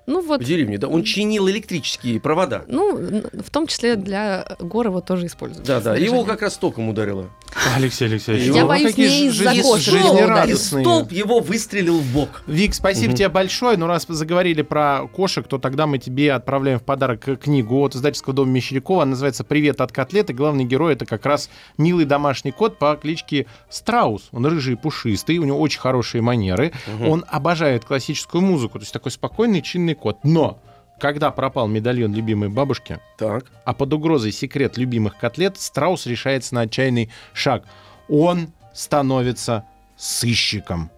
[0.09, 0.87] Ну вот, в деревне, да.
[0.87, 2.63] Он чинил электрические провода.
[2.67, 5.67] ну, в том числе для гор его тоже используют.
[5.67, 5.95] Да, да.
[5.95, 7.29] Его как раз током ударило.
[7.75, 10.81] Алексей Алексеевич, Я боюсь, не из-за жизнерадостные.
[10.81, 12.41] И столб его выстрелил в бок.
[12.47, 13.77] Вик, спасибо тебе большое.
[13.77, 18.33] Ну, раз заговорили про кошек, то тогда мы тебе отправляем в подарок книгу от издательского
[18.33, 19.03] дома Мещерякова.
[19.03, 20.33] Она называется «Привет от котлеты».
[20.33, 24.29] Главный герой— это как раз милый домашний кот по кличке Страус.
[24.31, 26.71] Он рыжий и пушистый, у него очень хорошие манеры.
[27.05, 30.23] Он обожает классическую музыку, то есть такой спокойный, чинный кот.
[30.23, 30.59] Но
[30.99, 33.45] когда пропал медальон любимой бабушки, Так.
[33.63, 37.63] а под угрозой секрет любимых котлет, Страус решается на отчаянный шаг.
[38.09, 39.65] Он становится
[39.97, 40.91] сыщиком.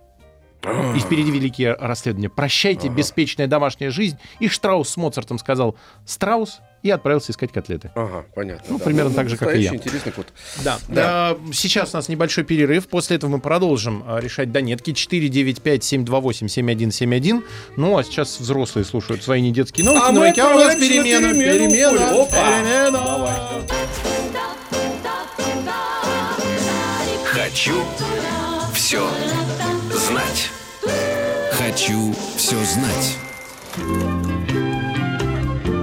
[0.96, 2.30] И впереди великие расследования.
[2.30, 4.20] Прощайте, беспечная домашняя жизнь.
[4.40, 7.92] И Штраус с Моцартом сказал, Страус, и отправился искать котлеты.
[7.96, 8.64] Ага, понятно.
[8.70, 8.86] Ну, да.
[8.86, 9.76] примерно так же, как и я.
[9.76, 10.28] интересный кот.
[10.64, 10.80] Да.
[10.88, 11.38] Да.
[11.54, 12.88] Сейчас у нас небольшой перерыв.
[12.88, 14.90] После этого мы продолжим а, решать донетки.
[14.92, 17.44] 495-728-7171.
[17.78, 20.06] Ну, а сейчас взрослые слушают свои недетские новости.
[20.06, 20.42] А на мы маяке.
[20.42, 21.36] А у нас отправляемся на перемена.
[21.70, 21.70] перемену.
[21.70, 22.24] Перемена.
[22.24, 22.62] Опа.
[22.62, 23.02] Перемена.
[27.26, 27.84] Хочу
[28.74, 29.08] все
[29.94, 30.50] знать.
[31.52, 33.18] Хочу все знать.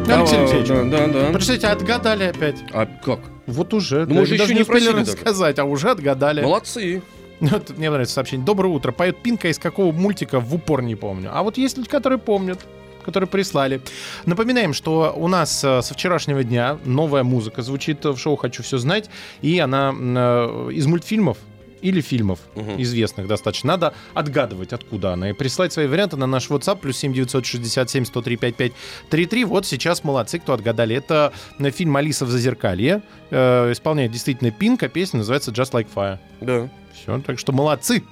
[0.08, 1.32] Алексей Алексеевич, Да, да, да.
[1.32, 2.56] Представьте, отгадали опять.
[2.72, 3.20] А как?
[3.46, 4.06] Вот уже.
[4.06, 6.42] Ну, мы же еще не успели рассказать, а уже отгадали.
[6.42, 7.02] Молодцы.
[7.40, 8.44] Вот мне нравится сообщение.
[8.44, 8.90] Доброе утро.
[8.90, 11.30] Поет Пинка из какого мультика в упор не помню.
[11.32, 12.58] А вот есть люди, которые помнят
[13.04, 13.80] которые прислали.
[14.26, 18.76] Напоминаем, что у нас э, со вчерашнего дня новая музыка звучит в шоу «Хочу все
[18.76, 19.08] знать»,
[19.40, 21.38] и она э, из мультфильмов
[21.82, 22.80] или фильмов Мгм.
[22.82, 23.68] известных достаточно.
[23.68, 25.30] Надо отгадывать, откуда она.
[25.30, 29.44] И прислать свои варианты на наш WhatsApp плюс 7 967 103 5533.
[29.44, 30.96] Вот сейчас молодцы, кто отгадали.
[30.96, 33.02] Это э, фильм «Алиса в зазеркалье».
[33.30, 34.88] Э, исполняет действительно Пинка.
[34.88, 36.18] Песня называется «Just Like Fire».
[36.40, 36.68] Да.
[36.94, 38.02] Все, так что молодцы.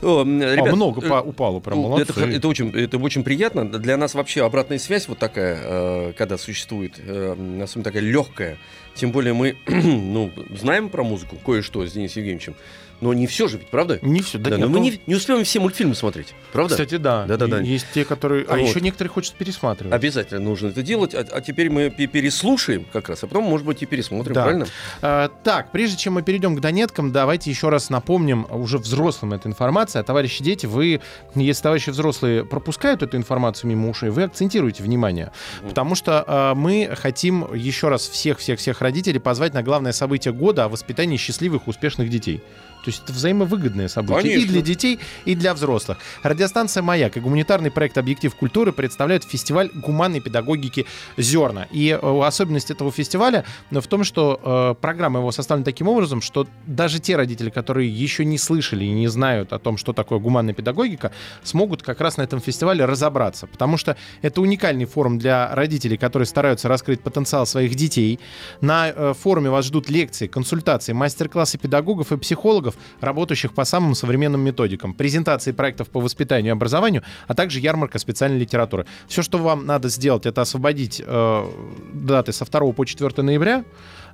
[0.00, 2.10] О, м, А, ребят, много э, по- упало, прям молодцы.
[2.12, 3.68] Это, это очень, это очень приятно.
[3.70, 8.56] Для нас вообще обратная связь вот такая, э, когда существует, э, особенно такая легкая.
[8.94, 12.54] Тем более мы, ну, знаем про музыку кое-что с Денисом Евгеньевичем,
[13.00, 13.98] но не все же ведь, правда?
[14.02, 16.74] Не все, да, Да, нет, но мы ну, не, не успеем все мультфильмы смотреть, правда?
[16.74, 17.24] Кстати, да.
[17.26, 17.62] Да-да-да.
[17.62, 18.44] И Есть те, которые...
[18.48, 18.68] А Вот.
[18.68, 19.92] еще некоторые хочется пересматривать.
[19.92, 23.66] Обязательно нужно это делать, а, а теперь мы пе- переслушаем как раз, а потом, может
[23.66, 24.42] быть, и пересмотрим, Да.
[24.42, 24.66] правильно?
[25.02, 29.48] А, так, прежде чем мы перейдем к донеткам, давайте еще раз напомним уже взрослым эту
[29.48, 30.00] информацию.
[30.00, 31.00] А товарищи дети, вы,
[31.34, 35.32] если товарищи взрослые пропускают эту информацию мимо ушей, вы акцентируете внимание.
[35.66, 40.68] Потому что а, мы хотим еще раз всех-всех-всех родителей позвать на главное событие года о
[40.68, 42.42] воспитании счастливых, успешных детей.
[42.88, 44.52] То есть это взаимовыгодное событие и Конечно.
[44.54, 45.98] для детей, и для взрослых.
[46.22, 50.86] Радиостанция «Маяк» и гуманитарный проект «Объектив культуры» представляют фестиваль гуманной педагогики
[51.18, 51.66] «Зерна».
[51.70, 56.46] И э, особенность этого фестиваля в том, что э, программа его составлена таким образом, что
[56.66, 60.54] даже те родители, которые еще не слышали и не знают о том, что такое гуманная
[60.54, 63.46] педагогика, смогут как раз на этом фестивале разобраться.
[63.46, 68.18] Потому что это уникальный форум для родителей, которые стараются раскрыть потенциал своих детей.
[68.62, 74.40] На э, форуме вас ждут лекции, консультации, мастер-классы педагогов и психологов, работающих по самым современным
[74.40, 78.86] методикам, презентации проектов по воспитанию и образованию, а также ярмарка специальной литературы.
[79.06, 81.50] Все, что вам надо сделать, это освободить э,
[81.92, 83.64] даты со 2 по 4 ноября,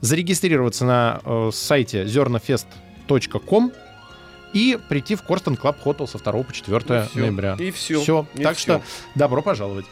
[0.01, 3.73] зарегистрироваться на э, сайте zernafest.com
[4.53, 7.21] и прийти в Корстон Club Hotel со 2 по 4 И всё.
[7.21, 7.57] ноября.
[7.59, 8.01] И все.
[8.01, 8.27] Все.
[8.43, 8.83] Так что
[9.15, 9.87] добро пожаловать.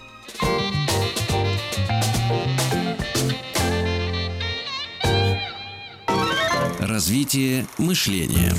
[6.97, 8.53] Развитие мышления.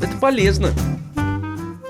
[0.00, 0.70] Это полезно.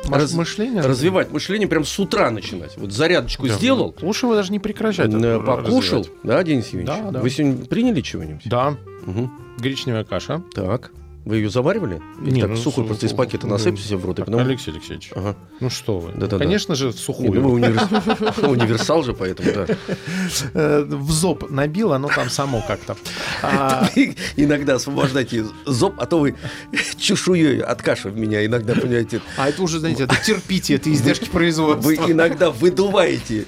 [0.09, 2.73] Раз- мышление Развивать мышление прям с утра начинать.
[2.79, 3.53] Вот зарядочку Да.
[3.53, 5.11] сделал, Лучше его даже не прекращать.
[5.13, 6.11] покушал, развивать.
[6.23, 6.87] да, Денис Евгеньевич?
[7.05, 7.21] Да, да.
[7.21, 8.43] Вы сегодня приняли чего-нибудь?
[8.47, 9.31] Да, Мгм.
[9.59, 10.43] гречневая каша.
[10.55, 10.91] Так.
[11.25, 12.01] Вы ее заваривали?
[12.23, 13.53] Или Не, так ну, сухой су- просто из пакета да.
[13.53, 14.41] насыпьте себе в рот и потом...
[14.41, 15.37] Алексей Алексеевич, Ага.
[15.61, 16.11] ну что вы?
[16.13, 16.39] Да-да-да.
[16.39, 17.33] Конечно же, в Не, сухую.
[17.41, 19.67] ну вы универс- универсал же, поэтому, да.
[20.55, 22.97] Э, В зоб набил, оно там само как-то.
[23.43, 23.89] А,
[24.37, 26.35] Иногда освобождайте зоб, а то вы
[26.99, 29.21] чешуей от каши в меня иногда, понимаете.
[29.37, 31.87] А это уже, знаете, это терпите, это издержки производства.
[31.89, 33.45] Вы иногда выдуваете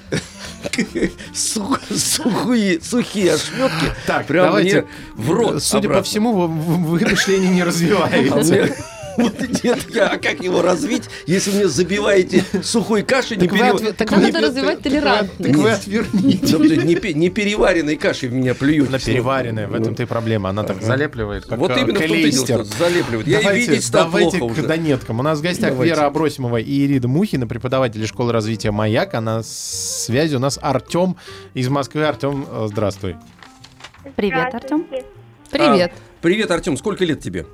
[1.33, 4.85] сух- сухие, сухие ошметки Так, прямо давайте.
[5.15, 5.61] в рот.
[5.61, 8.33] Судя по всему, вы, мышление не развиваете.
[8.61, 8.75] мне-
[9.17, 13.59] Вот нет, я, а как его развить, если мне забиваете сухой кашей, не Так вы
[13.59, 15.53] пере- отве- Так надо развивать толерантность.
[15.53, 16.57] Так вы отверните.
[16.57, 18.89] Не, не переваренной кашей в меня плюют.
[18.89, 20.49] Она переваренная, в этом-то и проблема.
[20.49, 23.25] Она так залепливает, как Вот э, именно в том-то залепливает.
[23.25, 24.67] Я и Давайте, видеть стал давайте плохо к уже.
[24.67, 25.19] донеткам.
[25.21, 25.95] У нас в гостях Давайте.
[25.95, 29.13] Вера Абросимова и Ирида Мухина, преподаватели школы развития «Маяк».
[29.13, 31.15] А на связи у нас Артем
[31.53, 32.03] из Москвы.
[32.05, 33.15] Артем, э, здравствуй.
[34.17, 34.85] Привет, Артем.
[35.49, 35.93] Привет.
[36.25, 37.45] Привет, Артем, сколько лет тебе?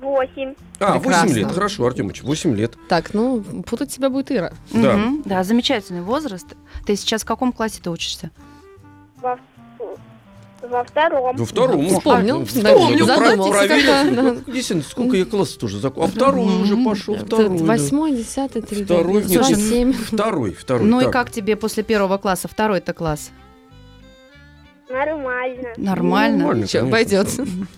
[0.00, 0.54] Восемь.
[0.78, 1.26] А, Прекрасно.
[1.26, 1.50] 8 лет.
[1.50, 2.74] Хорошо, Артемыч, 8 лет.
[2.88, 4.52] Так, ну, путать тебя будет Ира.
[4.70, 4.96] Да.
[4.96, 6.46] Мгм, Да, замечательный возраст.
[6.86, 8.30] Ты сейчас в каком классе ты учишься?
[9.20, 9.40] Во,
[10.60, 11.34] во втором.
[11.36, 11.88] Во втором.
[11.88, 14.14] Вспомнил, ну, да, вспомнил, задумался про- проверил.
[14.14, 14.52] да.
[14.52, 16.12] Действительно, сколько я класс тоже закончил.
[16.12, 17.58] А второй уже пошел, второй.
[17.58, 17.64] да.
[17.64, 19.92] Восьмой, десятый, три, Второй, семь.
[19.92, 20.86] Второй, второй.
[20.86, 21.12] Ну и так.
[21.12, 23.32] как тебе после первого класса, второй-то класс?
[24.92, 25.68] Нормально.
[25.76, 26.38] Нормально.
[26.38, 26.90] Нормально, Чё, конечно.
[26.90, 27.28] пойдет.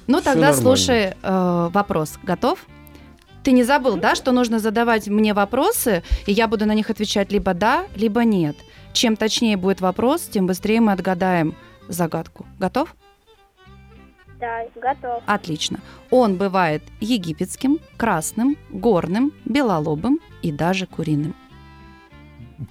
[0.07, 0.55] Ну тогда нормально.
[0.55, 2.19] слушай э, вопрос.
[2.23, 2.59] Готов?
[3.45, 7.31] Ты не забыл, да, что нужно задавать мне вопросы, и я буду на них отвечать
[7.31, 8.57] либо да, либо нет.
[8.93, 11.55] Чем точнее будет вопрос, тем быстрее мы отгадаем
[11.89, 12.47] загадку.
[12.59, 12.95] Готов?
[14.41, 15.23] Да, готов.
[15.27, 15.79] Отлично.
[16.11, 21.35] Он бывает египетским, красным, горным, белолобым и даже куриным.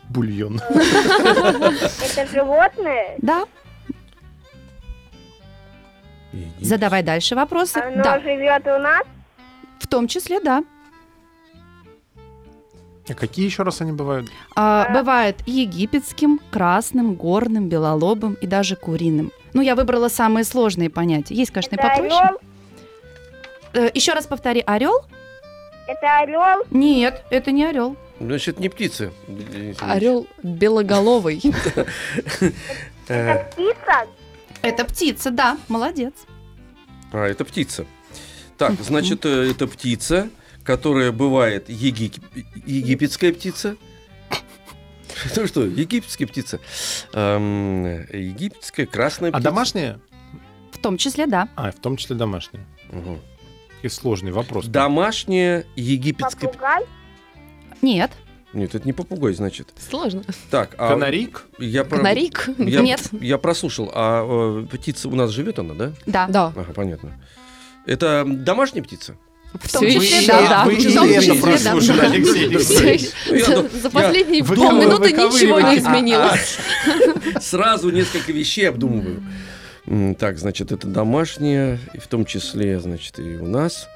[0.09, 0.59] Бульон.
[0.69, 3.15] Это животное?
[3.19, 3.43] Да.
[6.61, 7.77] Задавай дальше вопросы.
[7.77, 9.03] Оно Да, живет у нас?
[9.79, 10.63] в том числе, да.
[13.09, 14.29] А какие еще раз они бывают?
[14.55, 19.31] А, бывает египетским, красным, горным, белолобым и даже куриным.
[19.53, 21.35] Ну, я выбрала самые сложные понятия.
[21.35, 22.19] Есть, конечно, и Это попроще.
[22.21, 22.37] орел?
[23.73, 25.01] Э, еще раз повтори, орел?
[25.87, 26.63] Это орел?
[26.71, 27.97] Нет, это не орел.
[28.21, 29.77] Значит, не Евгеньевич.
[29.81, 31.41] Орел белоголовый.
[33.09, 34.07] Э, Птица?
[34.63, 36.13] Это птица, да, молодец.
[37.11, 37.85] А, это птица.
[38.57, 40.29] Так, значит, э, это птица,
[40.63, 42.13] которая бывает еги-
[42.65, 43.75] египетская птица.
[45.35, 46.59] Ну что, египетская птица.
[47.13, 49.43] Эм, Египетская, красная А птица.
[49.43, 49.99] домашние?
[50.71, 51.49] В том числе, да.
[51.55, 52.65] А, в том числе домашние.
[52.89, 53.19] Мгм.
[53.75, 54.65] Какой сложный вопрос.
[54.65, 56.49] Домашняя египетская...
[56.49, 56.83] Попугай?
[57.81, 58.11] Нет.
[58.53, 59.69] Нет, это не попугай, значит.
[59.89, 60.21] Сложно.
[60.51, 61.43] Так, а Канарик?
[61.57, 62.49] я про- Канарик?
[62.59, 63.01] Я, Нет.
[63.11, 63.91] Я прослушал.
[63.93, 65.91] А э, птица у нас живет она, да?
[66.05, 66.27] Да.
[66.27, 66.53] Да.
[66.55, 67.11] Ага, понятно.
[67.85, 69.15] Это домашняя птица?
[69.53, 70.49] В том числе, еще, да.
[70.49, 70.65] да.
[70.65, 71.41] Вы В том это числе, да.
[71.47, 73.71] прослушали, Алексей Всё Алексеевич.
[73.81, 75.79] За последние полминуты ничего не выковыриваете.
[75.81, 76.57] изменилось.
[77.41, 79.23] Сразу несколько вещей обдумываю.
[80.17, 83.87] Так, значит, это домашнее, и в том числе, значит, и у нас.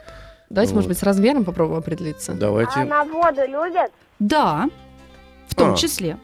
[0.49, 2.33] Давайте, может быть, с размером попробуем определиться.
[2.33, 2.83] А Давайте.
[2.83, 3.91] на воду любят?
[4.19, 4.69] Да.
[5.47, 5.77] В том А.
[5.77, 6.17] числе.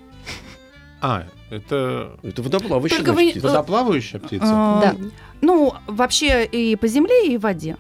[1.02, 3.48] А, это Это водоплавающая Только вы- птица.
[3.48, 4.46] водоплавающая птица?
[4.48, 4.96] А, Да.
[5.42, 7.78] Ну, вообще и по земле, и в воде.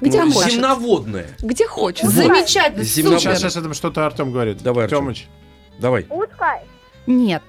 [0.00, 0.52] Где Ну, хочет.
[0.52, 1.26] Земноводная.
[1.40, 2.08] Где хочет.
[2.08, 3.18] Замечательно, Земноводная.
[3.20, 3.36] супер.
[3.38, 4.58] Сейчас, сейчас это что-то Артем говорит.
[4.62, 5.04] Давай, Артём.
[5.06, 5.26] Тёмыч.
[5.80, 6.06] Давай.
[6.08, 6.60] Утка?
[7.06, 7.42] Нет.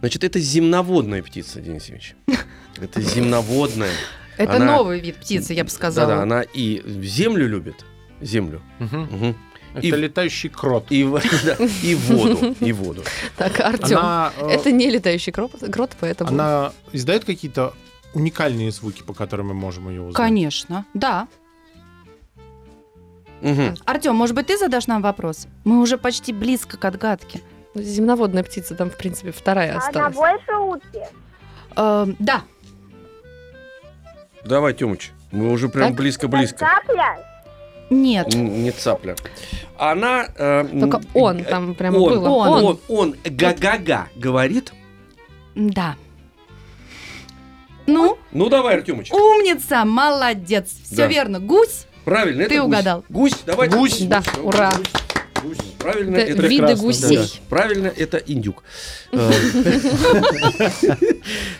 [0.00, 2.14] Значит, это земноводная птица, Денис Евгеньевич.
[2.80, 3.90] Это земноводная.
[4.36, 6.22] Это Она- новый вид птицы, я бы Да-да, сказала.
[6.22, 7.84] она и землю любит.
[8.20, 8.60] Землю.
[8.80, 9.00] Мгм.
[9.02, 9.36] Мгм.
[9.74, 10.86] Это И- летающий крот.
[10.90, 12.54] И, в- да, и воду.
[12.60, 13.02] И воду.
[13.36, 16.30] Так, Артем, Она, э, это не летающий крот, крот, поэтому...
[16.30, 17.74] она издает какие-то
[18.14, 20.14] уникальные звуки, по которым мы можем ее узнать?
[20.16, 21.26] Конечно, да.
[23.40, 23.74] Мгм.
[23.84, 25.48] Артем, может быть, ты задашь нам вопрос?
[25.64, 27.40] Мы уже почти близко к отгадке.
[27.74, 30.14] Ну, Земноводная птица, там, в принципе, вторая А она осталась.
[30.14, 31.02] больше утки?
[31.76, 32.42] Эм, да.
[34.44, 35.10] Давай, Тёмыч.
[35.32, 35.96] Мы уже прям Так.
[35.96, 36.58] близко-близко.
[36.58, 37.18] Цапля?
[37.90, 38.34] Нет.
[38.34, 39.14] Не цапля.
[39.76, 40.26] Она...
[40.36, 42.28] э, Только м, он, э, там прямо он, было.
[42.28, 42.64] он.
[42.64, 44.72] Он, он га-га-га говорит.
[45.54, 45.96] Да.
[47.86, 49.10] Ну, Ну, давай, Артемыч.
[49.12, 50.70] умница, молодец.
[50.84, 51.06] Все Да.
[51.06, 51.38] верно.
[51.40, 51.86] Гусь.
[52.04, 52.66] Правильно, это Ты гусь.
[52.66, 53.04] угадал.
[53.08, 53.76] Гусь, давайте.
[53.76, 53.98] Гусь.
[54.02, 54.72] Да, ура.
[55.42, 55.58] Гусь.
[55.78, 56.42] Правильно, Это это...
[56.46, 57.16] виды прекрасно, гусей.
[57.18, 58.62] Да, правильно, это индюк.
[59.12, 59.30] Э,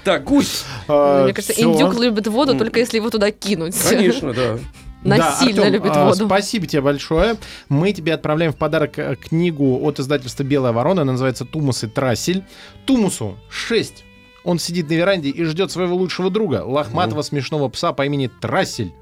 [0.05, 0.65] Так, гусь.
[0.89, 3.77] Мне кажется, индюк любит воду, только если его туда кинуть.
[3.79, 4.59] Конечно, да.
[5.05, 6.27] Насильно Артём, любит а, воду.
[6.27, 7.37] Спасибо тебе большое.
[7.69, 11.03] Мы тебе отправляем в подарок э, книгу от издательства «Белая ворона».
[11.03, 12.43] Она называется «Тумус и Трассель».
[12.87, 14.05] Тумусу 6.
[14.45, 18.93] Он сидит на веранде и ждет своего лучшего друга, лохматого смешного пса по имени Трассель.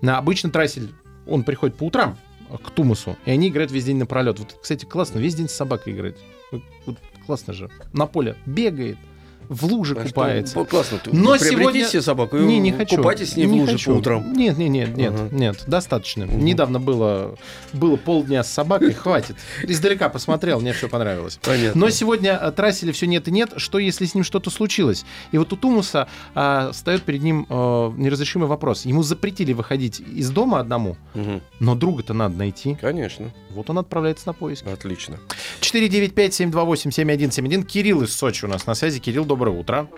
[0.00, 0.92] На обычно Трассель,
[1.26, 2.18] он приходит по утрам
[2.62, 4.38] к Тумусу, и они играют весь день напролет.
[4.38, 6.16] Вот, кстати, классно, весь день с собакой играть.
[6.50, 7.70] Вот, вот классно же.
[7.92, 8.98] На поле бегает,
[9.48, 10.58] в луже А что, купается.
[10.58, 11.00] ну, Классно.
[11.12, 12.96] Но сегодня- себе собаку и Не, не хочу.
[12.96, 13.94] купайтесь с ней в Не луже хочу.
[13.94, 14.32] по утрам.
[14.32, 15.28] Нет, нет, нет, нет, Ага.
[15.32, 16.26] нет, достаточно.
[16.26, 16.44] Мгм.
[16.44, 17.36] Недавно было,
[17.72, 19.36] было полдня с собакой, хватит.
[19.62, 21.38] Издалека посмотрел, мне все понравилось.
[21.42, 21.80] Понятно.
[21.80, 23.50] Но сегодня э, Трасселя все нет и нет.
[23.56, 25.04] Что, если с ним что-то случилось?
[25.32, 27.54] И вот у Тумуса а, встает перед ним э,
[27.96, 28.84] неразрешимый вопрос.
[28.86, 31.40] Ему запретили выходить из дома одному, Мгм.
[31.60, 32.76] но друга-то надо найти.
[32.80, 33.30] Конечно.
[33.50, 34.68] Вот он отправляется на поиски.
[34.68, 35.18] Отлично.
[35.60, 37.64] 495-728-7171.
[37.64, 39.00] Кирилл из Сочи у нас на связи.
[39.00, 39.88] Кирилл, доброе утро.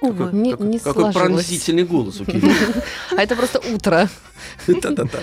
[0.00, 0.30] Увы.
[0.32, 1.26] Не, Какой- не Какой сложилось.
[1.26, 2.54] пронзительный голос у Кирилла.
[3.16, 4.08] А это просто утро.
[4.66, 5.20] Да-да-да.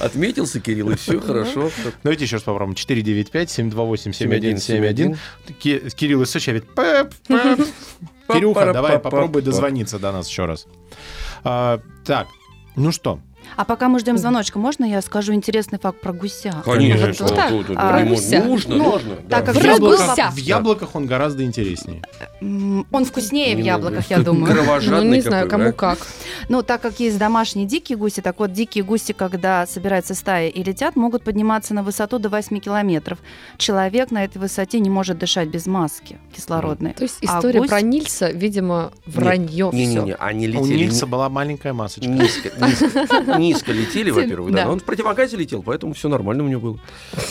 [0.00, 1.70] Отметился Кирилл, и все хорошо.
[2.02, 2.74] Давайте еще раз попробуем.
[2.76, 5.16] 495-728-7171.
[5.58, 6.64] Ки- Кирилл из Сочи опять.
[8.28, 10.66] Кирюха, давай попробуй дозвониться до нас еще раз.
[11.44, 12.26] А, так,
[12.74, 13.20] ну что?
[13.56, 16.62] А пока мы ждем звоночка, можно я скажу интересный факт про гуся?
[16.64, 17.12] Конечно.
[17.26, 17.48] Вот так.
[17.50, 18.42] Тут- тут А, гуся.
[18.44, 19.16] Нужно, Ну, нужно.
[19.16, 19.40] так да.
[19.42, 20.32] как В яблоках, в Да.
[20.36, 22.02] яблоках он гораздо интереснее.
[22.40, 24.54] Он вкуснее в Не яблоках, я думаю.
[24.86, 25.72] Ну, не знаю, какой, кому да?
[25.72, 25.98] как.
[26.48, 30.62] Ну, так как есть домашние дикие гуси, так вот дикие гуси, когда собираются стаи и
[30.62, 33.18] летят, могут подниматься на высоту до 8 километров.
[33.58, 36.92] Человек на этой высоте не может дышать без маски кислородной.
[36.92, 39.76] То есть А история гусь- про Нильса, видимо, вранье все.
[39.78, 42.08] Не-не-не, они У летели Нильса была маленькая масочка.
[42.10, 44.58] низко, низко, низко летели, во-первых, да.
[44.58, 44.64] Да.
[44.66, 46.80] но Он в противогазе летел, поэтому все нормально у него было.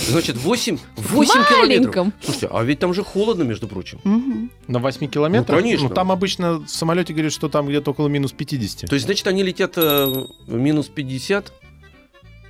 [0.07, 2.07] Значит, 8, 8 километров.
[2.21, 3.99] Слушайте, а ведь там же холодно, между прочим.
[4.03, 4.51] Мгм.
[4.67, 5.57] На 8 километрах?
[5.57, 5.89] Ну, конечно.
[5.89, 8.89] там обычно в самолете говорят, что там где-то около минус 50.
[8.89, 10.05] То есть, значит, они летят э,
[10.47, 11.51] в минус 50.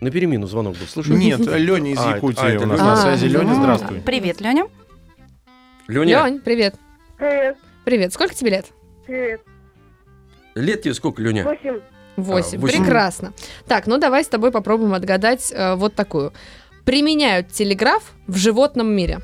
[0.01, 1.13] На перемену звонок был, слышишь?
[1.15, 2.89] Нет, Леня из А, это- Якутии а, это у нас Лёня.
[2.91, 3.25] на связи.
[3.25, 3.55] А, Леня, да.
[3.55, 4.01] здравствуй.
[4.01, 4.67] Привет, Леня.
[5.87, 6.75] Леня, Лень, привет.
[7.17, 7.57] Привет.
[7.85, 8.13] Привет.
[8.13, 8.65] Сколько тебе лет?
[9.05, 9.41] Привет.
[10.55, 11.43] лет тебе сколько, Леня?
[11.43, 11.79] Восемь.
[12.17, 12.59] Восемь.
[12.59, 12.79] восемь.
[12.83, 13.33] Прекрасно.
[13.67, 16.31] Так, ну давай с тобой попробуем отгадать э, вот такую.
[16.85, 19.19] Применяют телеграф в животном мире.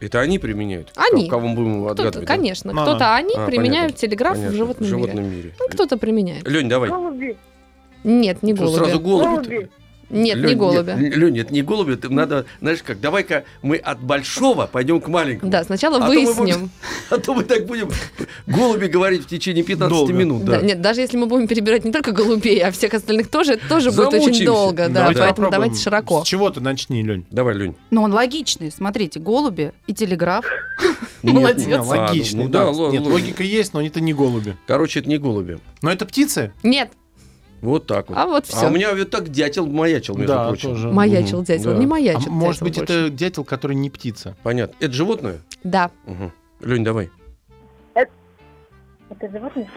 [0.00, 0.92] Это они применяют?
[0.96, 1.28] Они.
[1.28, 2.28] Кого мы будем Кто-то, отгадывать?
[2.28, 2.34] да?
[2.34, 2.82] конечно, А.
[2.82, 3.98] кто-то они А, применяют понятно.
[3.98, 4.52] телеграф Понятно.
[4.52, 5.00] в животном, в мире.
[5.06, 5.54] животном мире.
[5.58, 6.46] Ну, кто-то применяет.
[6.48, 6.88] Лень, давай.
[6.90, 7.36] Голуби.
[8.04, 8.78] Нет, не Что, голуби.
[8.78, 9.26] сразу голуби?
[9.48, 9.70] Голуби.
[10.10, 10.90] Нет, не голуби.
[10.98, 15.50] Лень, это не голуби, это надо, знаешь как, давай-ка мы от большого пойдем к маленькому.
[15.50, 16.34] Да, сначала А то выясним.
[16.36, 16.70] будем-
[17.10, 17.90] А то мы так будем
[18.46, 20.12] голуби говорить в течение 15 Долго.
[20.12, 20.44] минут.
[20.44, 20.66] Да, Да.
[20.66, 23.90] нет, даже если мы будем перебирать не только голубей, а всех остальных тоже, это тоже
[23.90, 24.88] будет очень долго.
[24.88, 25.50] Да, Давайте поэтому попробуем.
[25.52, 26.24] давайте широко.
[26.24, 27.26] С чего ты начни, Лень?
[27.30, 27.74] Давай, Лень.
[27.90, 28.70] Ну, он логичный.
[28.70, 30.44] Смотрите, голуби и телеграф.
[31.22, 31.66] Нет, Молодец.
[31.66, 32.42] нет, Ну, логично.
[32.44, 34.56] ну да, ло- Нет, ло- логика есть, но это не голуби.
[34.68, 35.58] Короче, это не голуби.
[35.82, 36.52] Но это птицы?
[36.62, 36.90] Нет,
[37.60, 38.16] Вот так вот.
[38.16, 38.66] а вот А все.
[38.66, 40.70] у меня вот так дятел маячил, между да, прочим.
[40.70, 40.88] тоже.
[40.92, 41.78] Маячил дятел, да.
[41.78, 42.92] не А маячит может быть, больше.
[43.06, 44.36] это дятел, который не птица?
[44.42, 44.74] Понятно.
[44.80, 45.38] Это животное?
[45.64, 46.32] Да, Угу.
[46.60, 47.10] Лень, давай.
[49.10, 49.68] Это животное?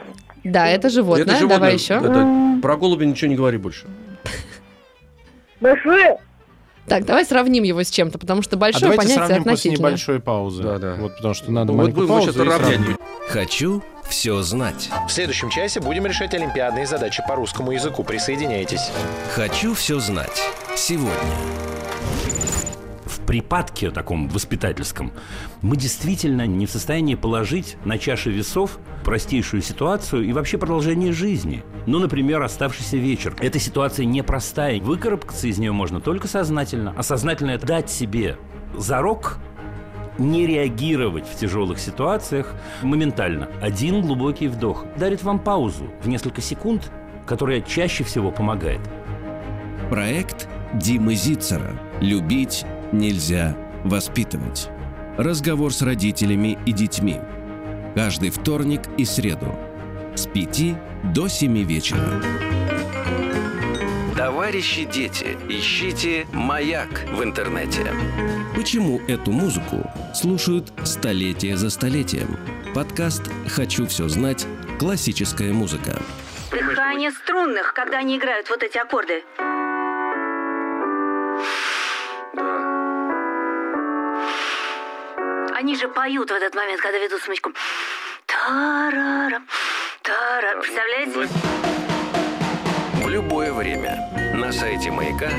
[0.44, 1.24] да, это животное.
[1.24, 1.58] это животное.
[1.58, 1.94] Давай еще.
[1.96, 3.88] Это- Про голубя ничего не говори больше.
[5.62, 6.17] Большое?
[6.88, 10.20] Так, давай сравним его с чем-то, потому что а большое давайте понятие сравним после небольшой
[10.20, 10.63] паузы.
[10.63, 10.96] Да, да.
[10.96, 12.98] Вот потому что надо Вот маленькую будем паузу сейчас и равнять.
[13.30, 14.89] Хочу все знать.
[15.08, 18.04] В следующем часе будем решать олимпиадные задачи по русскому языку.
[18.04, 18.91] Присоединяйтесь.
[19.34, 20.43] Хочу все знать.
[20.76, 21.15] Сегодня.
[23.06, 25.13] в припадке таком воспитательском
[25.62, 31.63] мы действительно не в состоянии положить на чаши весов простейшую ситуацию и вообще продолжение жизни.
[31.86, 33.34] Ну, например, оставшийся вечер.
[33.39, 34.82] Эта ситуация непростая.
[34.82, 36.93] Выкарабкаться из нее можно только сознательно.
[36.97, 38.38] А сознательно это дать себе
[38.78, 39.38] зарок
[40.17, 43.50] не реагировать в тяжелых ситуациях моментально.
[43.62, 46.91] Один глубокий вдох дарит вам паузу в несколько секунд,
[47.26, 48.82] которая чаще всего помогает.
[49.89, 51.80] Проект Димы Зицера.
[52.00, 54.69] Любить нельзя воспитывать.
[55.17, 57.17] Разговор с родителями и детьми.
[57.95, 59.54] Каждый вторник и среду.
[60.15, 62.61] С 5 до 7 вечера.
[64.15, 67.93] Товарищи дети, ищите «Маяк» в интернете.
[68.56, 72.38] Почему эту музыку слушают столетие за столетием?
[72.76, 74.45] Подкаст «Хочу все знать.
[74.80, 76.00] Классическая музыка».
[76.52, 79.24] Дыхание струнных, когда они играют вот эти аккорды.
[85.56, 87.52] Они же поют в этот момент, когда ведут смычку.
[88.26, 89.47] Тарарам,
[90.04, 90.62] тарарам.
[90.62, 91.70] Представляете?
[93.03, 95.29] В любое время на сайте «Маяка»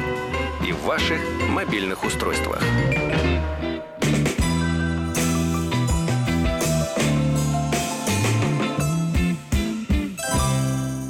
[0.66, 2.60] и в ваших мобильных устройствах.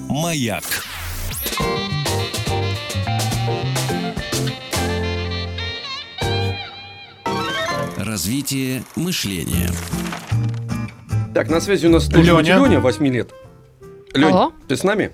[0.08, 0.64] «Маяк»
[7.96, 9.70] Развитие мышления.
[11.34, 12.58] Так, на связи у нас тоже Лёня.
[12.58, 13.32] Леня, 8 лет.
[14.12, 14.52] Лень, Алло.
[14.68, 15.12] ты с нами?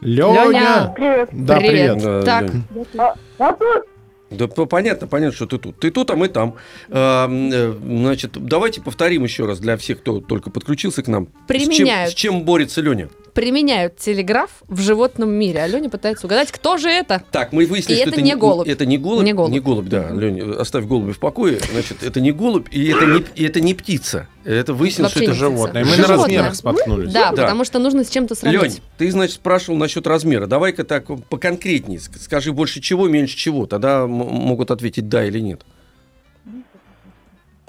[0.00, 0.92] Леня!
[0.94, 1.28] Привет.
[1.32, 1.94] Да, Привет.
[1.94, 2.02] привет.
[2.02, 2.50] Да, Так.
[2.52, 3.10] Лёнь.
[3.38, 3.84] А тут?
[4.30, 5.78] Да понятно, понятно, что ты тут.
[5.78, 6.56] Ты тут, а мы там.
[6.90, 11.24] А, э, значит, давайте повторим еще раз для всех, кто только подключился к нам.
[11.24, 12.10] С чем, Применяют.
[12.10, 13.08] с чем борется Леня?
[13.36, 15.60] Применяют телеграф в животном мире.
[15.60, 17.22] Аленя пытается угадать, кто же это?
[17.30, 18.66] Так, мы выяснили, И что это не голубь.
[18.66, 19.24] Это не голубь.
[19.26, 19.86] Не голубь.
[19.88, 20.08] да.
[20.10, 21.60] Лень, оставь голубя в покое.
[21.70, 24.26] Значит, это не голубь, и это не, и это не птица.
[24.44, 25.38] Это выяснилось, Вообще что не это.
[25.38, 25.84] Животное.
[25.84, 26.16] Мы на Животное.
[26.16, 27.12] размерах споткнулись.
[27.12, 27.42] Да, Да.
[27.42, 28.82] потому что нужно с чем-то Лень, сравнить.
[28.96, 30.46] ты, значит, спрашивал насчет размера.
[30.46, 31.98] Давай-ка так поконкретнее.
[31.98, 33.66] Ск- Скажи больше чего, меньше чего.
[33.66, 35.60] Тогда м- могут ответить да или нет.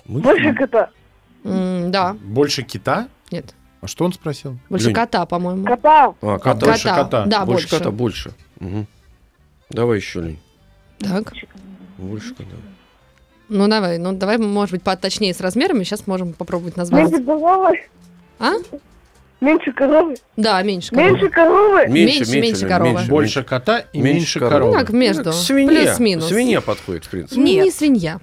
[0.05, 0.91] Мы- Больше кота.
[1.43, 3.09] М, да, Больше кита?
[3.31, 3.53] нет.
[3.87, 4.57] А что он спросил?
[4.67, 4.95] Больше Лёнь.
[4.95, 5.63] кота, по-моему.
[5.65, 6.13] Кота.
[6.21, 6.65] А, кота.
[6.65, 7.25] Больше кота.
[7.25, 7.77] Да, больше, больше.
[7.77, 8.31] кота, больше.
[8.59, 8.85] Мгм.
[9.69, 10.39] Давай еще, Лень.
[10.99, 11.31] Так.
[11.97, 12.49] Больше кота.
[13.47, 15.85] Ну давай, ну давай, может быть, поточнее с размерами.
[15.85, 17.09] Сейчас можем попробовать назвать.
[17.09, 17.79] Меньше коровы.
[18.39, 18.53] А?
[19.39, 20.15] Меньше коровы.
[20.35, 21.11] Да, меньше коровы.
[21.11, 21.87] Меньше коровы.
[21.87, 23.01] Меньше, меньше Лень, коровы.
[23.07, 24.73] Больше кота и Меньше меньше коровы.
[24.73, 25.23] Ну как между.
[25.23, 25.85] Так, свинья.
[25.85, 26.27] Плюс-минус.
[26.27, 27.39] Свинья подходит, в принципе.
[27.39, 27.63] Не, Нет.
[27.63, 28.19] не свинья.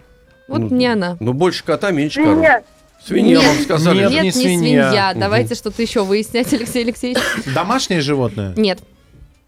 [0.47, 1.17] Вот Ну, не она.
[1.21, 2.63] Но больше кота, меньше коровы.
[3.07, 3.39] Свинья.
[3.39, 3.47] Нет.
[3.47, 3.99] вам сказали.
[4.01, 4.15] Нет, же.
[4.15, 4.89] Нет, не не свинья.
[4.89, 5.15] свинья.
[5.15, 7.23] Давайте что-то еще выяснять, Алексей Алексеевич.
[7.55, 8.55] Домашнее животное?
[8.57, 8.81] Нет.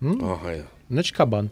[0.01, 0.23] М?
[0.23, 0.65] Ага.
[0.91, 1.51] Значит, кабан.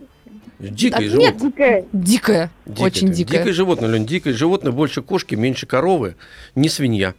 [0.59, 1.31] Дикое А, животное.
[1.33, 1.39] нет.
[1.43, 1.85] Дикая.
[1.93, 2.51] Дикая.
[2.67, 3.15] Дикое Очень ты.
[3.15, 3.39] дикая.
[3.39, 6.17] Дикое животное, Лень, дикое животное, больше кошки, меньше коровы,
[6.55, 7.15] не свинья.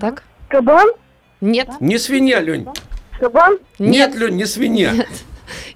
[0.00, 0.24] Так?
[0.48, 0.88] Кабан.
[1.40, 1.68] Нет.
[1.80, 2.66] Не свинья, Лень.
[3.20, 3.58] Кабан.
[3.78, 4.92] Нет, Лень, не свинья.
[4.92, 5.08] Нет.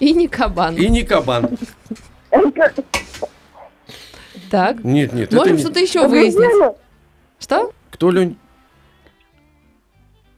[0.00, 0.74] И не кабан.
[0.76, 1.50] И не кабан.
[2.30, 2.74] Это
[4.50, 4.82] Так.
[4.82, 6.36] Нет, нет, это Можем что-то еще выяснить.
[6.42, 6.74] обезьяна.
[7.38, 7.72] Что?
[7.98, 8.38] Кто, Лень?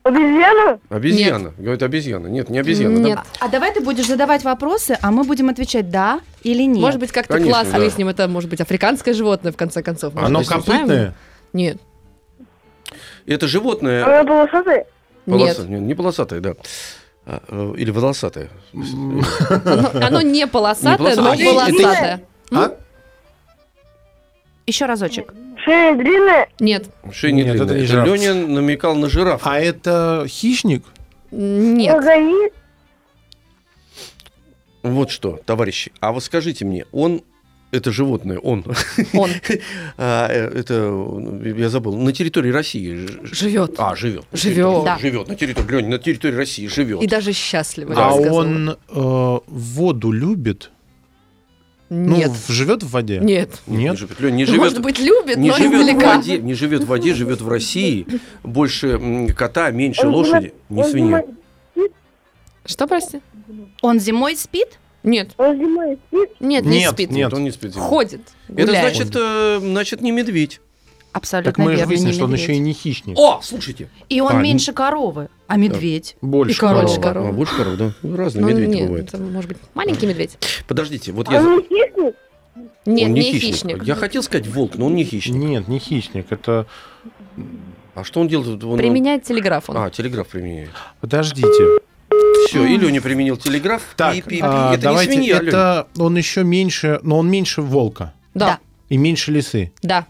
[0.03, 0.81] Обезьяну?
[0.89, 1.53] Обезьяна.
[1.59, 2.27] Говорит, обезьяна.
[2.29, 2.97] Нет, не обезьяна.
[2.97, 3.03] да?
[3.03, 3.19] Нет.
[3.39, 6.81] А давай ты будешь задавать вопросы, а мы будем отвечать да или нет.
[6.81, 7.77] Может быть, как-то Конечно, класс да.
[7.79, 10.15] выясним, это может быть африканское животное, в конце концов.
[10.15, 11.15] Может, Оно копытное?
[11.53, 11.77] Нет.
[13.27, 14.07] Это животное...
[14.07, 14.87] Она полосатая?
[15.27, 15.69] полоса- Нет.
[15.69, 16.55] Не, не полосатое, да.
[17.27, 18.49] А, э, Или волосатое.
[18.73, 21.51] Оно, оно не полосатое, но полосатое.
[21.51, 22.21] А, полосатое.
[22.53, 22.77] А?
[24.67, 25.35] Еще разочек.
[25.71, 26.49] Шея длинная?
[26.59, 26.91] Нет.
[27.12, 27.79] Шея не Нет, это длинная.
[27.79, 28.09] не Это жираф.
[28.09, 29.43] Леня намекал на жираф.
[29.45, 30.85] А это хищник?
[31.31, 31.95] Нет.
[31.95, 32.53] Ягоид?
[34.83, 35.93] Вот что, товарищи.
[36.01, 37.23] А вот скажите мне, он...
[37.73, 38.64] Это животное, он.
[39.14, 39.31] Он
[39.97, 40.93] А, э, это,
[41.57, 43.07] я забыл, на территории России.
[43.33, 43.75] живет.
[43.79, 44.25] А, живет.
[44.33, 44.85] Живет.
[44.85, 44.99] Да.
[44.99, 47.01] Живет на территории, Леня, на территории России живет.
[47.01, 47.95] И даже счастливо.
[47.95, 48.09] Да.
[48.09, 48.75] А он э,
[49.47, 50.73] воду любит?
[51.91, 52.30] Нет.
[52.49, 53.18] Ну, живет в воде?
[53.20, 53.61] Нет.
[53.66, 53.99] Не Нет?
[53.99, 54.20] живет.
[54.20, 56.16] Лёнь, не Ну, живет, Может быть, любит, не но живет в издалека.
[56.16, 58.07] воде, не живет в воде, живет в России.
[58.45, 61.24] Больше кота, меньше Он лошади, зимой- не он свинья.
[61.74, 61.91] зимой-
[62.64, 63.20] Что, прости?
[63.82, 64.78] Он зимой спит?
[65.03, 65.30] Нет.
[65.38, 66.30] Он зимой спит?
[66.41, 67.11] Нет, не Нет, спит.
[67.11, 67.32] нет.
[67.34, 67.74] он не спит.
[67.74, 67.88] зимой.
[67.88, 68.20] Ходит.
[68.49, 68.95] Это гуляет.
[68.97, 70.61] значит, э, значит, не медведь.
[71.12, 73.18] Абсолютно Так мы же верно, выяснили, не что он еще и не хищник.
[73.18, 73.88] О, слушайте.
[74.09, 76.17] И он А, меньше коровы, а медведь.
[76.23, 77.01] Больше И король корова.
[77.03, 77.29] корова.
[77.29, 77.93] А, больше коров, да.
[78.05, 79.09] Ну, Разные Ну, медведи нет, бывают.
[79.09, 80.39] это может быть маленький медведь.
[80.69, 81.43] Подождите, вот я...
[81.43, 82.15] Он не хищник?
[82.87, 83.83] Нет, он не, хищник.
[83.85, 85.35] Я хотел сказать волк, но он не хищник.
[85.35, 86.27] Нет, не хищник.
[86.31, 86.67] Это...
[87.97, 88.63] А что он делает?
[88.63, 89.77] Он, Применяет телеграф он.
[89.77, 90.71] А, телеграф применяет.
[91.01, 91.81] Подождите.
[92.47, 93.83] Все, или он не применил телеграф.
[93.97, 97.61] Так, и, и- а, это давайте, не свинья, это он еще меньше, но он меньше
[97.61, 99.73] волка Да, и меньше лисы.
[99.83, 100.07] да,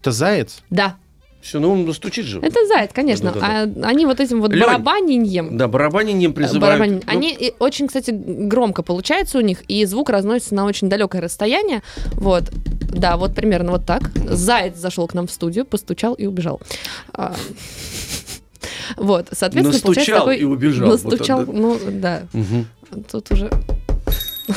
[0.00, 0.62] Это заяц?
[0.68, 0.96] да.
[1.40, 2.38] Все, ну он стучит же.
[2.40, 3.32] Это заяц, конечно.
[3.32, 3.86] Да-да-да.
[3.86, 5.56] А они вот этим вот Лёнь, барабаниньем.
[5.56, 6.80] Да, барабанинем призывают.
[6.80, 11.22] барабанин- Ну, Они очень, кстати, громко получается у них, и звук разносится на очень далекое
[11.22, 11.82] расстояние.
[12.12, 12.44] Вот.
[12.92, 14.10] Да, вот примерно вот так.
[14.16, 16.60] Заяц зашел к нам в студию, постучал и убежал.
[17.14, 17.34] А,
[18.96, 20.38] Вот, соответственно, Настучал такой...
[20.38, 20.88] и убежал.
[20.90, 22.22] Вот Настучал, ну да.
[23.10, 23.50] Тут уже...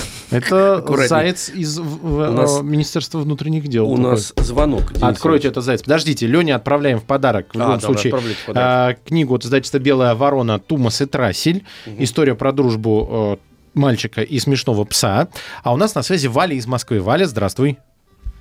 [0.31, 3.89] Это заяц из в- нас- э, Министерства внутренних дел.
[3.89, 4.11] У такой.
[4.11, 4.93] нас звонок.
[4.93, 5.81] Денис Откройте этот заяц.
[5.83, 7.47] Подождите, Лене отправляем в подарок.
[7.53, 8.13] В А, любом давай, случае.
[8.55, 11.65] а, книгу от издательства «Белая ворона» Тумас и Трассель.
[11.99, 15.27] История про дружбу э, мальчика и смешного пса.
[15.63, 17.01] А у нас на связи Валя из Москвы.
[17.01, 17.77] Валя, здравствуй.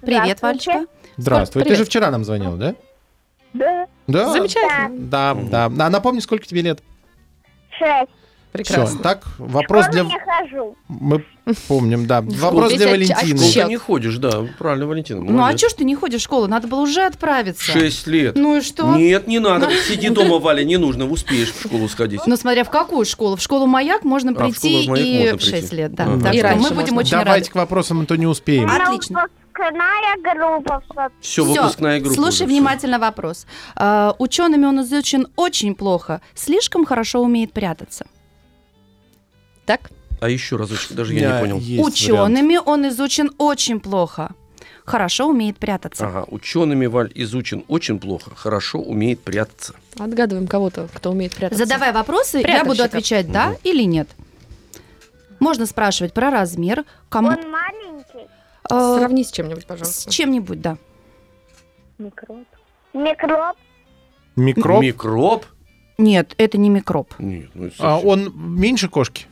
[0.00, 0.42] Привет.
[0.42, 0.86] Валечка.
[1.16, 1.64] Здравствуй.
[1.64, 2.74] Ты же вчера нам звонил, да?
[3.52, 3.86] Да.
[4.06, 4.32] Да.
[4.32, 4.90] Замечательно.
[4.98, 5.66] Да, да.
[5.66, 6.82] А напомни, сколько тебе лет?
[7.78, 8.10] Шесть.
[8.52, 8.86] Прекрасно.
[8.86, 9.02] Все.
[9.02, 10.04] Так, вопрос В для...
[10.04, 10.76] школу не хожу.
[10.88, 11.24] Мы
[11.68, 12.20] помним, да.
[12.20, 13.38] Вопрос для а Валентины.
[13.38, 13.68] Щек.
[13.68, 15.22] не ходишь, да, правильно, Валентина.
[15.22, 16.46] Ну а что ж ты не ходишь в школу?
[16.46, 17.64] Надо было уже отправиться.
[17.64, 18.36] Шесть лет.
[18.36, 18.94] Ну и что?
[18.94, 19.70] Нет, не надо.
[19.88, 22.20] Сиди дома, Валя, не нужно, успеешь в школу сходить.
[22.26, 23.36] Ну, смотря в какую школу.
[23.36, 25.40] В школу «Маяк» можно А, школу прийти и в.
[25.40, 25.94] 6 лет.
[25.94, 26.06] Да.
[26.22, 27.50] Так что мы будем очень Давайте рады.
[27.50, 28.70] к вопросам, а то не успеем.
[28.70, 29.26] Отлично.
[29.54, 30.82] Выпускная группа.
[31.20, 32.14] Все, выпускная группа.
[32.14, 33.46] Слушай уже, внимательно вопрос.
[33.76, 36.20] А, учеными он изучен очень плохо.
[36.34, 38.06] Слишком хорошо умеет прятаться.
[39.66, 39.90] Так?
[40.20, 41.58] А еще разочек, даже я не понял.
[41.58, 41.86] Вариант.
[41.88, 44.30] Учеными он изучен очень плохо.
[44.84, 46.06] Хорошо умеет прятаться.
[46.06, 49.74] Ага, учеными, Валь, изучен очень плохо, хорошо умеет прятаться.
[49.96, 51.64] Отгадываем кого-то, кто умеет прятаться.
[51.64, 54.08] Задавай вопросы, я буду отвечать да или нет.
[55.38, 58.28] Можно спрашивать про размер, кому Он маленький.
[58.70, 60.10] э, Сравни с чем-нибудь, с пожалуйста.
[60.10, 60.78] чем-нибудь, да.
[61.98, 62.38] Микроб.
[62.92, 63.56] Микроб.
[64.36, 64.82] Микроб.
[64.82, 65.46] Микроб?
[65.98, 67.14] Нет, это не микроб.
[67.18, 69.26] Нет, ну это А он меньше кошки?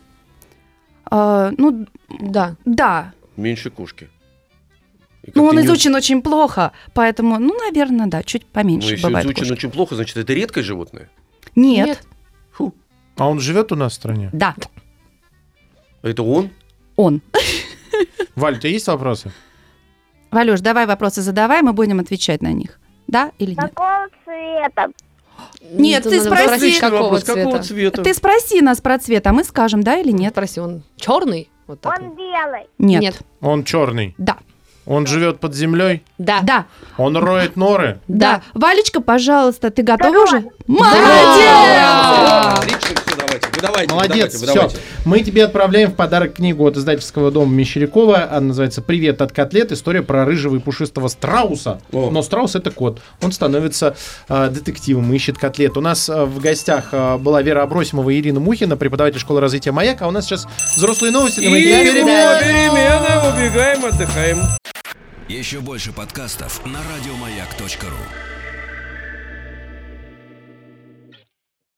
[1.11, 1.87] А, ну,
[2.21, 2.57] Да.
[2.65, 3.13] да.
[3.37, 4.09] меньше кошки.
[5.23, 8.93] И как Ну, он не- изучен очень плохо, поэтому, ну, наверное, да, чуть Ну, поменьше
[8.93, 9.53] если бывает изучен кошки.
[9.53, 11.09] очень плохо, значит, это редкое животное?
[11.57, 11.87] Нет.
[11.87, 12.03] Нет.
[12.53, 12.75] Фу.
[13.17, 14.31] А он живет у нас в стране?
[14.33, 14.55] Да,
[16.03, 16.51] Это он?
[16.97, 17.21] он.
[18.37, 19.33] Валь, у тебя есть вопросы?
[20.31, 22.79] Валюш, давай вопросы задавай, мы будем отвечать на них.
[23.09, 23.59] Да или нет?
[23.61, 24.89] Какого цвета?
[25.61, 26.81] Нет, ты спроси.
[26.81, 27.23] какого вопрос.
[27.23, 27.41] цвета.
[27.41, 28.03] Какого цвета?
[28.03, 30.33] Ты спроси нас про цвет, а мы скажем, да или нет?
[30.33, 31.51] Спроси, он черный?
[31.67, 31.99] Вот так.
[31.99, 32.17] Он вот.
[32.17, 32.67] белый.
[32.79, 33.03] Нет.
[33.03, 33.19] Нет.
[33.41, 34.15] Он черный.
[34.19, 34.39] Да.
[34.87, 36.03] Он живет под землей.
[36.19, 36.41] Да.
[36.43, 36.67] Да.
[36.97, 38.01] Он роет норы.
[38.09, 38.43] Да.
[38.55, 40.45] Валечка, пожалуйста, ты готова уже?
[40.67, 40.99] Молодец!
[42.59, 43.00] Отлично, давайте,
[43.61, 44.47] выдавайте, Молодец, выдавайте, все.
[44.47, 44.79] выдавайте.
[45.05, 48.29] Мы тебе отправляем в подарок книгу от издательского дома Мещерякова.
[48.31, 49.73] Она называется «Привет от котлет.
[49.73, 51.81] История про рыжего и пушистого страуса».
[51.93, 52.11] О.
[52.11, 53.01] Но страус— это кот.
[53.23, 53.97] Он становится
[54.29, 55.77] э, детективом и ищет котлет.
[55.77, 59.73] У нас э, в гостях э, была Вера Абросимова и Ирина Мухина, преподаватель школы развития
[59.73, 60.03] «Маяк».
[60.03, 60.47] А у нас сейчас
[60.77, 61.41] взрослые новости.
[61.41, 64.41] И перемены, убегаем, отдыхаем.
[65.29, 68.30] Еще больше подкастов на радиомаяк.ру.